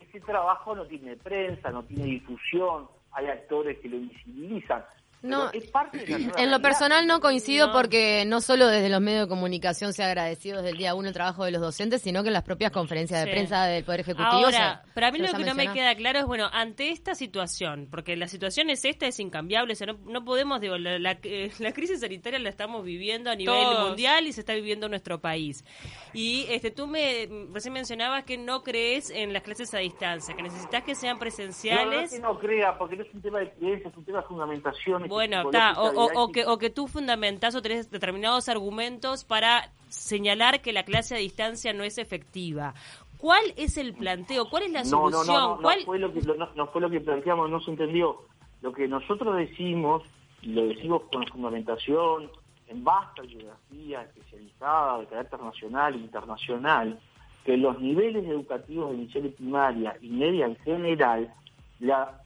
ese 0.00 0.20
trabajo 0.20 0.74
no 0.74 0.86
tiene 0.86 1.16
prensa, 1.16 1.70
no 1.70 1.82
tiene 1.84 2.04
difusión, 2.04 2.88
hay 3.12 3.26
actores 3.26 3.78
que 3.78 3.88
lo 3.88 3.98
visibilizan. 3.98 4.84
No, 5.22 5.50
es 5.50 5.66
parte 5.70 5.98
de 5.98 6.18
la 6.18 6.32
En 6.36 6.50
lo 6.50 6.60
personal 6.60 7.06
no 7.06 7.20
coincido 7.20 7.68
No. 7.68 7.72
porque 7.72 8.24
no 8.26 8.40
solo 8.40 8.66
desde 8.68 8.88
los 8.88 9.00
medios 9.00 9.22
de 9.22 9.28
comunicación 9.28 9.92
se 9.92 10.02
ha 10.04 10.06
agradecido 10.06 10.58
desde 10.58 10.70
el 10.70 10.76
día 10.78 10.94
uno 10.94 11.08
el 11.08 11.14
trabajo 11.14 11.44
de 11.44 11.50
los 11.50 11.60
docentes, 11.60 12.02
sino 12.02 12.22
que 12.22 12.28
en 12.28 12.34
las 12.34 12.42
propias 12.44 12.70
conferencias 12.70 13.20
de 13.20 13.26
Sí. 13.26 13.32
prensa 13.32 13.64
del 13.64 13.82
Poder 13.84 14.00
Ejecutivo. 14.00 14.28
Ahora, 14.30 14.82
se- 14.86 14.92
para 14.92 15.10
mí 15.10 15.18
lo 15.18 15.32
que 15.32 15.44
no 15.44 15.54
me 15.54 15.72
queda 15.72 15.94
claro 15.96 16.18
es, 16.20 16.26
bueno, 16.26 16.48
ante 16.52 16.90
esta 16.90 17.14
situación, 17.14 17.88
porque 17.90 18.14
la 18.16 18.28
situación 18.28 18.70
es 18.70 18.84
esta, 18.84 19.06
es 19.06 19.18
incambiable, 19.18 19.72
o 19.72 19.76
sea, 19.76 19.86
no, 19.88 19.94
no 20.04 20.24
podemos, 20.24 20.60
digo, 20.60 20.76
la, 20.78 20.98
la- 20.98 21.18
eh, 21.22 21.50
la 21.58 21.72
crisis 21.72 22.00
sanitaria 22.00 22.38
la 22.38 22.48
estamos 22.50 22.84
viviendo 22.84 23.30
a 23.30 23.34
nivel 23.34 23.54
Todos. 23.54 23.88
mundial 23.88 24.26
y 24.26 24.32
se 24.32 24.40
está 24.40 24.54
viviendo 24.54 24.86
en 24.86 24.90
nuestro 24.90 25.20
país. 25.20 25.64
Y 26.12 26.46
este 26.50 26.70
tú 26.70 26.86
me 26.86 27.28
recién 27.52 27.72
mencionabas 27.74 28.24
que 28.24 28.38
no 28.38 28.62
crees 28.62 29.10
en 29.10 29.32
las 29.32 29.42
clases 29.42 29.72
a 29.74 29.78
distancia, 29.78 30.36
que 30.36 30.42
necesitas 30.42 30.84
que 30.84 30.94
sean 30.94 31.16
No, 31.16 31.20
no 31.22 31.26
es 31.28 31.34
presenciales. 31.34 32.10
que 32.12 32.18
no 32.20 32.38
crea, 32.38 32.78
porque 32.78 32.96
no 32.96 33.02
es 33.02 33.12
un 33.14 33.22
tema 33.22 33.38
de 33.40 33.50
creencia, 33.52 33.88
es 33.90 33.96
un 33.96 34.04
tema 34.04 34.20
de 34.20 34.26
fundamentación. 34.26 35.05
Bueno, 35.08 35.42
está, 35.42 35.72
o, 35.80 35.88
o- 35.88 36.22
o 36.24 36.32
que, 36.32 36.44
o 36.46 36.58
que 36.58 36.70
tú 36.70 36.86
fundamentás 36.86 37.54
o 37.54 37.62
tenés 37.62 37.90
determinados 37.90 38.48
argumentos 38.48 39.24
para 39.24 39.70
señalar 39.88 40.60
que 40.62 40.72
la 40.72 40.84
clase 40.84 41.14
a 41.14 41.18
distancia 41.18 41.72
no 41.72 41.84
es 41.84 41.98
efectiva. 41.98 42.74
¿Cuál 43.18 43.42
es 43.56 43.78
el 43.78 43.94
planteo? 43.94 44.48
¿Cuál 44.50 44.64
es 44.64 44.72
la 44.72 44.84
No, 44.84 45.08
no, 45.08 45.24
solución? 45.24 45.26
no, 45.34 45.48
no, 45.48 45.56
no 45.56 45.62
¿Cuál- 45.62 45.84
fue 45.84 45.98
lo 45.98 46.12
que, 46.12 46.20
no, 46.20 46.34
no 46.54 46.66
fue 46.68 46.80
lo 46.80 46.90
que 46.90 47.00
planteamos, 47.00 47.48
no 47.50 47.60
se 47.60 47.70
entendió. 47.70 48.22
Lo 48.62 48.72
que 48.72 48.86
nosotros 48.88 49.36
decimos, 49.36 50.02
y 50.42 50.48
lo 50.52 50.66
decimos 50.66 51.02
con 51.12 51.26
fundamentación, 51.26 52.30
en 52.68 52.82
vasta 52.84 53.22
bibliografía 53.22 54.02
especializada 54.02 54.98
de 55.00 55.06
carácter 55.06 55.40
nacional 55.40 55.94
e 55.94 55.98
internacional, 55.98 56.98
que 57.44 57.56
los 57.56 57.80
niveles 57.80 58.26
educativos 58.26 58.90
de 58.90 58.96
inicial 58.96 59.26
y 59.26 59.28
primaria 59.30 59.96
y 60.02 60.08
media 60.08 60.46
en 60.46 60.56
general, 60.56 61.32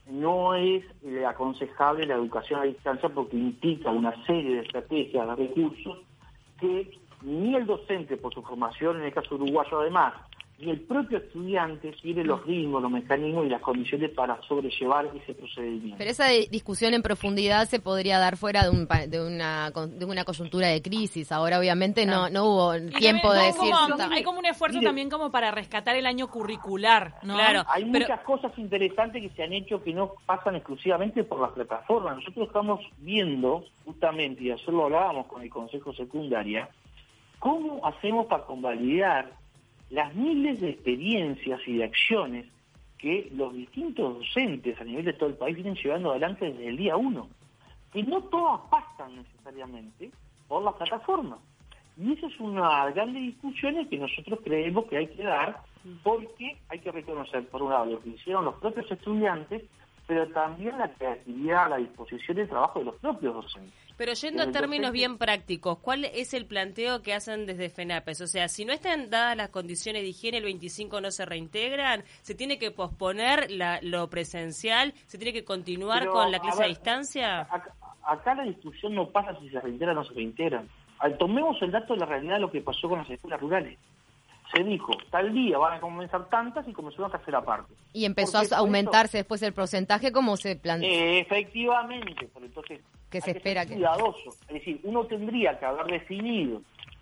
no 0.09 0.55
es 0.55 0.83
eh, 1.03 1.25
aconsejable 1.25 2.05
la 2.05 2.15
educación 2.15 2.61
a 2.61 2.63
distancia 2.63 3.09
porque 3.09 3.37
implica 3.37 3.89
una 3.91 4.13
serie 4.25 4.55
de 4.55 4.61
estrategias, 4.61 5.27
de 5.27 5.35
recursos, 5.35 5.99
que 6.59 6.97
ni 7.21 7.55
el 7.55 7.65
docente, 7.65 8.17
por 8.17 8.33
su 8.33 8.41
formación, 8.41 8.97
en 8.97 9.03
el 9.03 9.13
caso 9.13 9.35
uruguayo 9.35 9.79
además, 9.79 10.13
ni 10.61 10.69
el 10.71 10.79
propio 10.81 11.17
estudiante 11.17 11.91
tiene 12.01 12.23
los 12.23 12.45
ritmos, 12.45 12.81
los 12.81 12.91
mecanismos 12.91 13.45
y 13.45 13.49
las 13.49 13.61
condiciones 13.61 14.11
para 14.11 14.41
sobrellevar 14.43 15.07
ese 15.15 15.33
procedimiento. 15.33 15.95
Pero 15.97 16.11
esa 16.11 16.27
di- 16.27 16.47
discusión 16.51 16.93
en 16.93 17.01
profundidad 17.01 17.67
se 17.67 17.79
podría 17.79 18.19
dar 18.19 18.37
fuera 18.37 18.63
de, 18.63 18.69
un, 18.69 18.85
pa- 18.87 19.07
de, 19.07 19.19
una, 19.25 19.71
con- 19.73 19.97
de 19.97 20.05
una 20.05 20.23
coyuntura 20.23 20.67
de 20.67 20.81
crisis. 20.81 21.31
Ahora, 21.31 21.59
obviamente, 21.59 22.05
no, 22.05 22.29
no 22.29 22.45
hubo 22.45 22.75
Y 22.75 22.89
tiempo 22.91 23.33
de 23.33 23.43
decir... 23.45 23.71
como- 23.71 24.13
hay 24.13 24.23
como 24.23 24.39
un 24.39 24.45
esfuerzo 24.45 24.77
Mire. 24.77 24.87
también 24.87 25.09
como 25.09 25.31
para 25.31 25.51
rescatar 25.51 25.95
el 25.95 26.05
año 26.05 26.27
curricular, 26.29 27.15
¿no? 27.23 27.33
Claro. 27.33 27.63
Hay 27.67 27.85
pero- 27.91 28.05
muchas 28.05 28.21
cosas 28.21 28.51
interesantes 28.57 29.21
que 29.21 29.29
se 29.35 29.43
han 29.43 29.53
hecho 29.53 29.83
que 29.83 29.93
no 29.93 30.13
pasan 30.25 30.55
exclusivamente 30.55 31.23
por 31.23 31.39
las 31.41 31.51
plataformas. 31.51 32.17
Nosotros 32.17 32.47
estamos 32.47 32.79
viendo, 32.99 33.65
justamente, 33.85 34.43
y 34.43 34.51
ayer 34.51 34.69
lo 34.69 34.85
hablábamos 34.85 35.25
con 35.27 35.41
el 35.41 35.49
Consejo 35.49 35.93
Secundaria, 35.93 36.69
cómo 37.39 37.85
hacemos 37.85 38.27
para 38.27 38.43
convalidar 38.45 39.31
las 39.91 40.15
miles 40.15 40.61
de 40.61 40.69
experiencias 40.69 41.59
y 41.67 41.77
de 41.77 41.83
acciones 41.83 42.45
que 42.97 43.29
los 43.35 43.53
distintos 43.53 44.19
docentes 44.19 44.79
a 44.79 44.83
nivel 44.83 45.05
de 45.05 45.13
todo 45.13 45.29
el 45.29 45.35
país 45.35 45.55
vienen 45.55 45.75
llevando 45.75 46.11
adelante 46.11 46.45
desde 46.45 46.67
el 46.67 46.77
día 46.77 46.95
uno, 46.95 47.29
que 47.91 48.03
no 48.03 48.21
todas 48.23 48.61
pasan 48.69 49.17
necesariamente 49.17 50.11
por 50.47 50.63
las 50.63 50.75
plataformas. 50.75 51.39
Y 51.97 52.13
esa 52.13 52.27
es 52.27 52.39
una 52.39 52.89
grande 52.91 53.19
discusión 53.19 53.85
que 53.87 53.97
nosotros 53.97 54.39
creemos 54.43 54.85
que 54.85 54.97
hay 54.97 55.07
que 55.07 55.23
dar, 55.23 55.61
porque 56.03 56.57
hay 56.69 56.79
que 56.79 56.91
reconocer, 56.91 57.45
por 57.47 57.63
un 57.63 57.71
lado, 57.71 57.85
lo 57.85 57.99
que 57.99 58.09
hicieron 58.09 58.45
los 58.45 58.55
propios 58.55 58.89
estudiantes, 58.89 59.63
pero 60.07 60.27
también 60.27 60.77
la 60.77 60.89
creatividad, 60.93 61.69
la 61.69 61.77
disposición 61.77 62.37
el 62.37 62.49
trabajo 62.49 62.79
de 62.79 62.85
los 62.85 62.95
propios 62.95 63.33
docentes. 63.33 63.73
Pero 64.01 64.13
yendo 64.13 64.41
a 64.41 64.51
términos 64.51 64.91
bien 64.93 65.19
prácticos, 65.19 65.77
¿cuál 65.77 66.05
es 66.05 66.33
el 66.33 66.47
planteo 66.47 67.03
que 67.03 67.13
hacen 67.13 67.45
desde 67.45 67.69
FENAPES? 67.69 68.21
O 68.21 68.25
sea, 68.25 68.47
si 68.47 68.65
no 68.65 68.73
están 68.73 69.11
dadas 69.11 69.37
las 69.37 69.49
condiciones 69.49 70.01
de 70.01 70.07
higiene, 70.07 70.39
el 70.39 70.45
25 70.45 71.01
no 71.01 71.11
se 71.11 71.23
reintegran, 71.23 72.03
se 72.23 72.33
tiene 72.33 72.57
que 72.57 72.71
posponer 72.71 73.51
la- 73.51 73.77
lo 73.83 74.09
presencial, 74.09 74.95
se 75.05 75.19
tiene 75.19 75.33
que 75.33 75.45
continuar 75.45 75.99
Pero, 75.99 76.13
con 76.13 76.31
la 76.31 76.39
clase 76.39 76.57
a, 76.57 76.65
ver, 76.65 76.69
distancia. 76.69 77.41
Acá, 77.41 77.75
acá 78.03 78.33
la 78.33 78.41
discusión 78.41 78.95
no 78.95 79.07
pasa 79.07 79.39
si 79.39 79.49
se 79.49 79.61
reintegran 79.61 79.95
o 79.95 80.01
no 80.01 80.07
se 80.07 80.15
reintegran. 80.15 80.67
Tomemos 81.19 81.61
el 81.61 81.69
dato 81.69 81.93
de 81.93 81.99
la 81.99 82.07
realidad 82.07 82.33
de 82.33 82.39
lo 82.41 82.51
que 82.51 82.61
pasó 82.61 82.89
con 82.89 82.97
las 82.97 83.09
escuelas 83.11 83.39
rurales. 83.39 83.77
se 84.51 84.63
dijo, 84.63 84.91
tal 85.11 85.31
día 85.31 85.59
van 85.59 85.77
a 85.77 85.79
comenzar 85.79 86.27
tantas 86.27 86.67
y 86.67 86.73
comenzaron 86.73 87.13
a 87.13 87.17
hacer 87.17 87.35
aparte. 87.35 87.71
Y 87.93 88.03
empezó 88.05 88.39
a 88.39 88.57
aumentarse 88.57 89.19
después 89.19 89.43
el 89.43 89.53
porcentaje 89.53 90.11
como 90.11 90.35
se 90.37 90.55
planteó. 90.55 90.89
Eh, 90.89 91.19
efectivamente, 91.19 92.27
pero 92.33 92.47
entonces 92.47 92.81
que 93.11 93.21
se 93.21 93.31
espera 93.31 93.65
que... 93.65 93.73
Cuidadoso. 93.73 94.31
Es 94.47 94.53
decir, 94.53 94.79
uno 94.83 95.05
tendría 95.05 95.59
que 95.59 95.65
haber 95.65 95.85
definido 95.87 96.61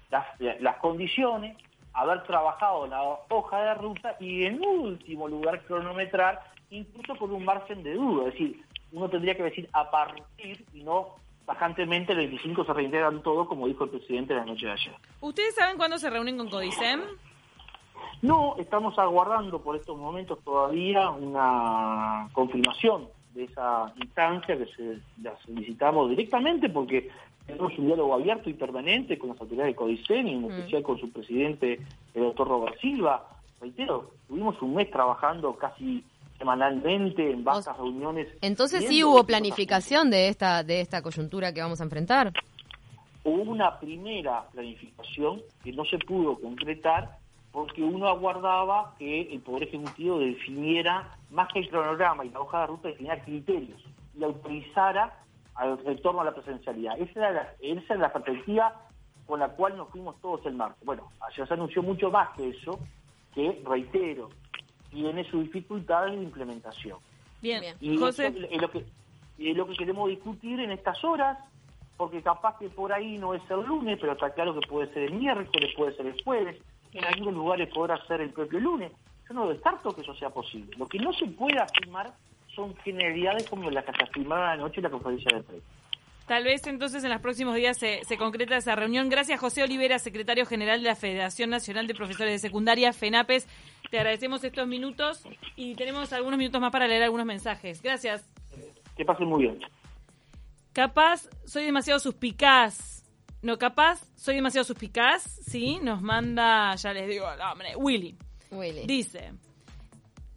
las, 0.10 0.26
las 0.60 0.78
condiciones, 0.78 1.56
haber 1.94 2.24
trabajado 2.24 2.88
la 2.88 3.02
hoja 3.30 3.62
de 3.62 3.74
ruta 3.76 4.16
y 4.20 4.46
en 4.46 4.62
último 4.62 5.28
lugar 5.28 5.64
cronometrar 5.66 6.42
incluso 6.72 7.16
con 7.16 7.32
un 7.32 7.46
margen 7.46 7.84
de 7.84 7.94
duda. 7.94 8.28
Es 8.28 8.34
decir, 8.34 8.66
uno 8.92 9.08
tendría 9.10 9.36
que 9.36 9.44
decir 9.44 9.70
a 9.72 9.90
partir 9.90 10.66
y 10.74 10.82
no 10.84 11.16
bajantemente 11.46 12.12
el 12.12 12.20
25 12.20 12.66
se 12.66 12.74
reintegran 12.74 13.22
todo, 13.24 13.48
como 13.48 13.68
dijo 13.68 13.84
el 13.84 13.92
presidente 13.92 14.34
la 14.34 14.46
noche 14.46 14.66
de 14.66 14.72
ayer. 14.72 14.96
¿Ustedes 15.22 15.56
saben 15.56 15.78
cuándo 15.78 15.98
se 15.98 16.10
reúnen 16.10 16.38
con 16.38 16.50
Codicem? 16.50 17.02
No, 18.22 18.56
estamos 18.58 18.98
aguardando 19.00 19.62
por 19.62 19.76
estos 19.76 19.98
momentos 19.98 20.40
todavía 20.44 21.10
una 21.10 22.30
confirmación 22.34 23.08
de 23.40 23.46
esa 23.46 23.94
instancia 23.96 24.58
que 24.58 24.66
se 24.66 25.00
la 25.24 25.34
solicitamos 25.46 26.10
directamente 26.10 26.70
porque 26.70 27.10
tenemos 27.48 27.78
un 27.78 27.88
diálogo 27.88 28.14
abierto 28.14 28.50
y 28.50 28.54
permanente 28.54 29.18
con 29.18 29.30
las 29.30 29.40
autoridades 29.40 29.72
de 29.72 29.76
Codicen 29.76 30.28
y 30.28 30.34
en 30.34 30.42
mm. 30.42 30.52
especial 30.52 30.84
con 30.84 31.00
su 31.00 31.10
presidente, 31.10 31.80
el 32.14 32.24
doctor 32.24 32.50
Robert 32.50 32.80
Silva. 32.80 33.26
Reitero, 33.62 34.12
tuvimos 34.28 34.62
un 34.62 34.76
mes 34.76 34.92
trabajando 34.92 35.56
casi 35.56 36.04
semanalmente 36.38 37.32
en 37.32 37.44
vastas 37.44 37.78
reuniones. 37.78 38.28
Entonces 38.42 38.86
sí 38.88 39.04
hubo 39.04 39.24
planificación 39.26 40.10
de 40.10 40.28
esta 40.28 40.64
de 40.64 40.82
esta 40.82 41.02
coyuntura 41.02 41.54
que 41.54 41.62
vamos 41.62 41.80
a 41.80 41.86
enfrentar. 41.86 42.34
Hubo 43.24 43.52
una 43.52 43.80
primera 43.80 44.44
planificación 44.52 45.42
que 45.64 45.72
no 45.72 45.86
se 45.86 45.98
pudo 45.98 46.40
concretar 46.40 47.18
porque 47.52 47.82
uno 47.82 48.08
aguardaba 48.08 48.96
que 49.00 49.22
el 49.34 49.42
Poder 49.42 49.64
Ejecutivo 49.64 50.20
definiera, 50.20 51.18
más 51.32 51.48
que 51.52 51.60
el 51.60 51.70
cronograma 51.70 52.26
y 52.26 52.30
la 52.30 52.42
hoja 52.42 52.62
de 52.62 52.68
ruta, 52.68 52.88
definiera 52.90 53.24
criterios 53.24 53.82
y 54.18 54.24
autorizara 54.24 55.18
al 55.56 55.84
retorno 55.84 56.22
a 56.22 56.26
la 56.26 56.34
presencialidad. 56.34 57.00
Esa 57.00 57.20
era 57.20 57.32
la, 57.32 57.54
esa 57.60 57.94
era 57.94 58.04
la 58.04 58.14
perspectiva 58.14 58.86
con 59.26 59.40
la 59.40 59.50
cual 59.50 59.78
nos 59.78 59.90
fuimos 59.90 60.20
todos 60.22 60.46
el 60.46 60.54
martes. 60.54 60.84
Bueno, 60.86 61.12
ayer 61.22 61.48
se 61.48 61.54
anunció 61.54 61.84
mucho 61.84 62.10
más 62.10 62.30
que 62.36 62.50
eso, 62.50 62.80
que, 63.34 63.62
reitero, 63.66 64.30
tiene 64.90 65.24
su 65.30 65.42
dificultad 65.42 66.08
en 66.08 66.18
la 66.18 66.24
implementación. 66.24 66.98
Bien, 67.42 67.64
y 67.80 67.98
José. 67.98 68.34
es 68.50 68.62
lo 68.62 68.70
que, 68.70 68.86
es 69.38 69.56
lo 69.56 69.68
que 69.68 69.74
queremos 69.76 70.10
discutir 70.10 70.60
en 70.60 70.72
estas 70.72 71.04
horas, 71.04 71.38
porque 71.98 72.22
capaz 72.22 72.58
que 72.58 72.70
por 72.70 72.92
ahí 72.92 73.18
no 73.18 73.34
es 73.34 73.42
el 73.50 73.62
lunes, 73.66 73.98
pero 74.00 74.14
está 74.14 74.32
claro 74.34 74.60
que 74.60 74.68
puede 74.68 74.92
ser 74.94 75.04
el 75.04 75.14
miércoles, 75.14 75.74
puede 75.76 75.96
ser 75.96 76.08
el 76.08 76.24
juedes, 76.24 76.60
en 76.94 77.06
algunos 77.06 77.34
lugares 77.34 77.70
podrá 77.74 78.04
ser 78.08 78.22
el 78.22 78.32
propio 78.32 78.60
lunes. 78.60 78.92
Yo 79.28 79.34
no 79.36 79.50
descarto 79.50 79.92
que 79.92 80.02
eso 80.02 80.14
sea 80.16 80.30
posible. 80.30 80.76
Lo 80.78 80.88
que 80.88 81.00
no 81.00 81.14
se 81.14 81.26
puede 81.28 81.60
afirmar 81.60 82.14
son 82.56 82.76
generalidades 82.78 83.48
como 83.50 83.70
las 83.70 83.86
que 83.86 83.94
se 83.94 84.04
afirmaron 84.04 84.50
anoche 84.50 84.78
en 84.78 84.84
la 84.84 84.90
conferencia 84.90 85.38
de 85.38 85.44
prensa. 85.44 85.68
Tal 86.28 86.44
vez 86.44 86.68
entonces 86.68 87.04
en 87.04 87.10
los 87.10 87.22
próximos 87.22 87.56
días 87.56 87.78
se, 87.78 88.04
se, 88.04 88.18
concreta 88.18 88.56
esa 88.56 88.76
reunión. 88.76 89.10
Gracias, 89.10 89.40
José 89.40 89.64
Olivera, 89.64 89.98
secretario 89.98 90.46
general 90.46 90.84
de 90.84 90.90
la 90.90 90.96
Federación 90.96 91.50
Nacional 91.50 91.88
de 91.88 91.96
Profesores 91.96 92.34
de 92.34 92.38
Secundaria, 92.38 92.94
FENAPES. 92.94 93.48
Te 93.90 93.98
agradecemos 93.98 94.44
estos 94.44 94.68
minutos 94.68 95.24
y 95.56 95.74
tenemos 95.74 96.14
algunos 96.14 96.38
minutos 96.38 96.62
más 96.62 96.72
para 96.72 96.88
leer 96.88 97.02
algunos 97.02 97.26
mensajes. 97.26 97.82
Gracias. 97.82 98.30
Que 98.96 99.06
pasen 99.06 99.28
muy 99.28 99.44
bien. 99.44 99.60
Capaz 100.72 101.28
soy 101.46 101.66
demasiado 101.66 102.00
suspicaz. 102.00 102.99
No, 103.42 103.58
capaz 103.58 104.06
soy 104.16 104.36
demasiado 104.36 104.66
suspicaz. 104.66 105.24
Sí, 105.46 105.80
nos 105.82 106.02
manda, 106.02 106.76
ya 106.76 106.94
les 106.94 107.08
digo 107.08 107.32
el 107.32 107.40
nombre, 107.40 107.76
Willy. 107.76 108.18
Willy. 108.52 108.86
Dice, 108.86 109.32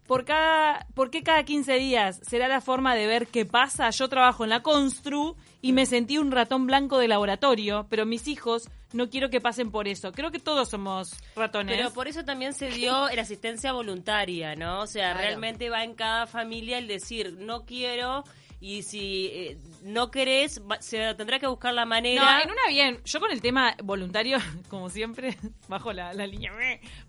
por, 0.07 0.25
cada, 0.25 0.85
¿por 0.93 1.09
qué 1.09 1.23
cada 1.23 1.43
15 1.43 1.73
días 1.75 2.19
será 2.23 2.47
la 2.47 2.61
forma 2.61 2.95
de 2.95 3.07
ver 3.07 3.27
qué 3.27 3.45
pasa? 3.45 3.89
Yo 3.89 4.07
trabajo 4.09 4.43
en 4.43 4.51
la 4.51 4.61
Constru 4.61 5.35
y 5.61 5.73
me 5.73 5.85
sentí 5.85 6.17
un 6.17 6.31
ratón 6.31 6.67
blanco 6.67 6.97
de 6.97 7.07
laboratorio, 7.07 7.87
pero 7.89 8.05
mis 8.05 8.27
hijos 8.27 8.69
no 8.93 9.09
quiero 9.09 9.29
que 9.29 9.41
pasen 9.41 9.71
por 9.71 9.87
eso. 9.87 10.11
Creo 10.11 10.31
que 10.31 10.39
todos 10.39 10.69
somos 10.69 11.15
ratones. 11.35 11.75
Pero 11.75 11.91
por 11.91 12.07
eso 12.07 12.23
también 12.23 12.53
se 12.53 12.69
dio 12.69 13.09
la 13.09 13.21
asistencia 13.21 13.73
voluntaria, 13.73 14.55
¿no? 14.55 14.81
O 14.81 14.87
sea, 14.87 15.13
realmente 15.13 15.69
va 15.69 15.83
en 15.83 15.95
cada 15.95 16.27
familia 16.27 16.77
el 16.77 16.87
decir, 16.87 17.37
no 17.39 17.65
quiero 17.65 18.23
y 18.63 18.81
si 18.83 19.25
eh, 19.33 19.57
no 19.81 20.09
querés, 20.09 20.61
se 20.79 21.13
tendrá 21.15 21.37
que 21.37 21.47
buscar 21.47 21.73
la 21.73 21.83
manera. 21.83 22.23
No, 22.23 22.41
en 22.43 22.49
una 22.49 22.61
bien. 22.69 23.01
Yo 23.03 23.19
con 23.19 23.29
el 23.29 23.41
tema 23.41 23.75
voluntario, 23.83 24.37
como 24.69 24.89
siempre, 24.89 25.37
bajo 25.67 25.91
la, 25.91 26.13
línea. 26.13 26.53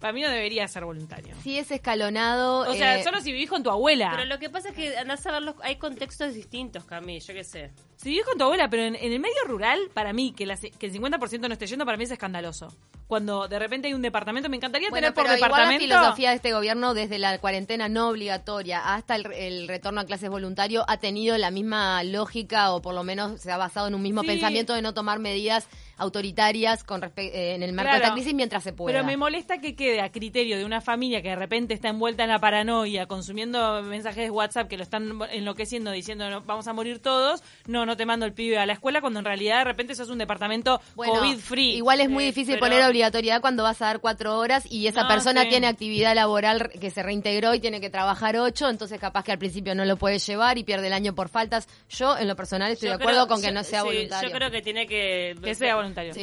Para 0.01 0.13
mí 0.13 0.21
no 0.21 0.31
debería 0.31 0.67
ser 0.67 0.85
voluntario. 0.85 1.37
Sí, 1.45 1.57
es 1.57 1.71
escalonado. 1.71 2.69
O 2.69 2.75
sea, 2.75 2.99
eh, 2.99 3.05
solo 3.05 3.21
si 3.21 3.31
vivís 3.31 3.49
con 3.49 3.63
tu 3.63 3.71
abuela. 3.71 4.11
Pero 4.17 4.25
lo 4.25 4.41
que 4.41 4.51
pasa 4.51 4.71
es 4.71 4.75
que 4.75 4.99
andás 4.99 5.25
a 5.29 5.39
ver, 5.39 5.55
hay 5.63 5.77
contextos 5.77 6.35
distintos, 6.35 6.83
Cami, 6.87 7.21
yo 7.21 7.33
qué 7.33 7.45
sé. 7.45 7.71
Si 7.99 8.09
vivís 8.09 8.25
con 8.25 8.37
tu 8.37 8.43
abuela, 8.43 8.69
pero 8.69 8.83
en, 8.83 8.97
el 8.97 9.21
medio 9.21 9.45
rural, 9.47 9.79
para 9.95 10.13
mí, 10.13 10.33
que, 10.33 10.47
que 10.77 10.87
el 10.87 10.93
50% 10.93 11.39
no 11.39 11.53
esté 11.53 11.69
yendo, 11.69 11.87
para 11.87 11.97
mí 11.97 12.03
es 12.03 12.11
escandaloso 12.11 12.75
cuando 13.07 13.49
de 13.49 13.59
repente 13.59 13.89
hay 13.89 13.95
un 13.95 14.03
departamento, 14.03 14.49
me 14.49 14.57
encantaría 14.57 14.91
tener 14.91 15.13
por 15.13 15.25
pero. 15.25 15.37
Igual 15.37 15.51
la 15.51 15.79
filosofía 15.79 16.31
de 16.31 16.37
este 16.37 16.53
gobierno, 16.53 16.95
desde 16.95 17.19
la 17.19 17.39
cuarentena 17.39 17.89
no 17.89 18.09
obligatoria 18.09 18.95
hasta 18.95 19.15
el, 19.17 19.69
retorno 19.69 20.01
a 20.01 20.05
clases 20.05 20.31
voluntario, 20.31 20.85
ha 20.89 20.97
tenido 20.97 21.37
la 21.45 21.51
misma 21.51 22.03
lógica 22.05 22.73
o 22.73 22.81
por 22.81 22.95
lo 22.95 23.05
menos 23.05 23.43
se 23.43 23.53
ha 23.53 23.59
basado 23.59 23.87
en 23.87 23.95
un 23.95 24.01
mismo 24.01 24.23
pensamiento 24.23 24.73
de 24.73 24.81
no 24.81 24.95
tomar 24.95 25.19
medidas 25.19 25.67
autoritarias 25.97 26.85
con 26.85 27.03
eh, 27.05 27.55
en 27.55 27.63
el 27.63 27.73
marco 27.73 27.93
de 27.93 28.01
la 28.01 28.13
crisis 28.13 28.35
mientras 28.35 28.63
se 28.63 28.73
pueda. 28.73 28.93
Pero 28.93 29.07
me 29.07 29.17
molesta 29.17 29.59
que 29.59 29.75
quede 29.75 30.01
a 30.01 30.11
criterio 30.11 30.57
de 30.57 30.65
una 30.65 30.81
familia 30.81 31.23
que 31.23 31.31
de 31.31 31.37
repente 31.37 31.75
está 31.75 31.89
envuelta 31.89 32.25
en 32.25 32.31
la 32.31 32.39
paranoia, 32.39 33.07
consumiendo 33.07 33.83
mensajes 33.83 34.25
de 34.25 34.31
WhatsApp 34.31 34.69
que 34.69 34.77
lo 34.77 34.83
están 34.83 35.19
enloqueciendo, 35.31 35.91
diciendo 35.91 36.43
vamos 36.47 36.67
a 36.69 36.73
morir 36.73 36.99
todos, 37.01 37.43
no, 37.67 37.87
no 37.87 37.97
te 37.97 38.07
mando 38.07 38.27
el 38.27 38.33
pibe 38.33 38.59
a 38.59 38.67
la 38.67 38.75
escuela, 38.75 39.01
cuando 39.01 39.19
en 39.19 39.25
realidad 39.25 39.59
de 39.59 39.65
repente 39.65 39.93
eso 39.93 40.03
es 40.03 40.11
un 40.11 40.19
departamento 40.19 40.81
COVID-free. 40.97 41.77
Igual 41.77 42.01
es 42.01 42.09
muy 42.09 42.25
difícil 42.25 42.59
poner 42.59 42.83
obligatoriedad 42.83 43.41
cuando 43.41 43.63
vas 43.63 43.81
a 43.83 43.87
dar 43.87 44.01
cuatro 44.01 44.39
horas 44.39 44.71
y 44.71 44.87
esa 44.87 45.07
persona 45.07 45.49
tiene 45.49 45.67
actividad 45.67 46.15
laboral 46.15 46.71
que 46.81 46.91
se 46.91 47.03
reintegró 47.03 47.55
y 47.55 47.61
tiene 47.61 47.81
que 47.81 47.91
trabajar 47.91 48.37
ocho, 48.37 48.69
entonces 48.69 48.99
capaz 49.01 49.25
que 49.25 49.33
al 49.33 49.39
principio 49.39 49.75
no 49.75 49.85
lo 49.85 49.97
puede 49.97 50.19
llevar 50.19 50.59
y 50.59 50.65
pierde 50.65 50.89
el 50.89 50.93
año 50.93 51.15
por 51.15 51.29
faltas. 51.29 51.69
Yo, 51.89 52.17
en 52.17 52.29
lo 52.29 52.37
personal, 52.37 52.73
estoy 52.73 52.89
de 52.89 52.95
acuerdo 52.95 53.27
con 53.27 53.41
que 53.41 53.53
no 53.53 53.63
sea 53.65 53.83
voluntario. 53.83 54.29
Yo 54.29 54.35
creo 54.35 54.51
que 54.51 54.63
tiene 54.63 54.87
que... 54.87 55.37
Que 55.43 55.55
sea 55.55 55.77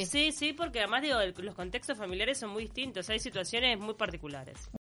Sí. 0.05 0.31
sí, 0.31 0.53
porque 0.53 0.79
además 0.79 1.01
digo, 1.01 1.17
los 1.37 1.55
contextos 1.55 1.97
familiares 1.97 2.37
son 2.39 2.51
muy 2.51 2.63
distintos, 2.63 3.09
hay 3.09 3.19
situaciones 3.19 3.79
muy 3.79 3.93
particulares. 3.93 4.69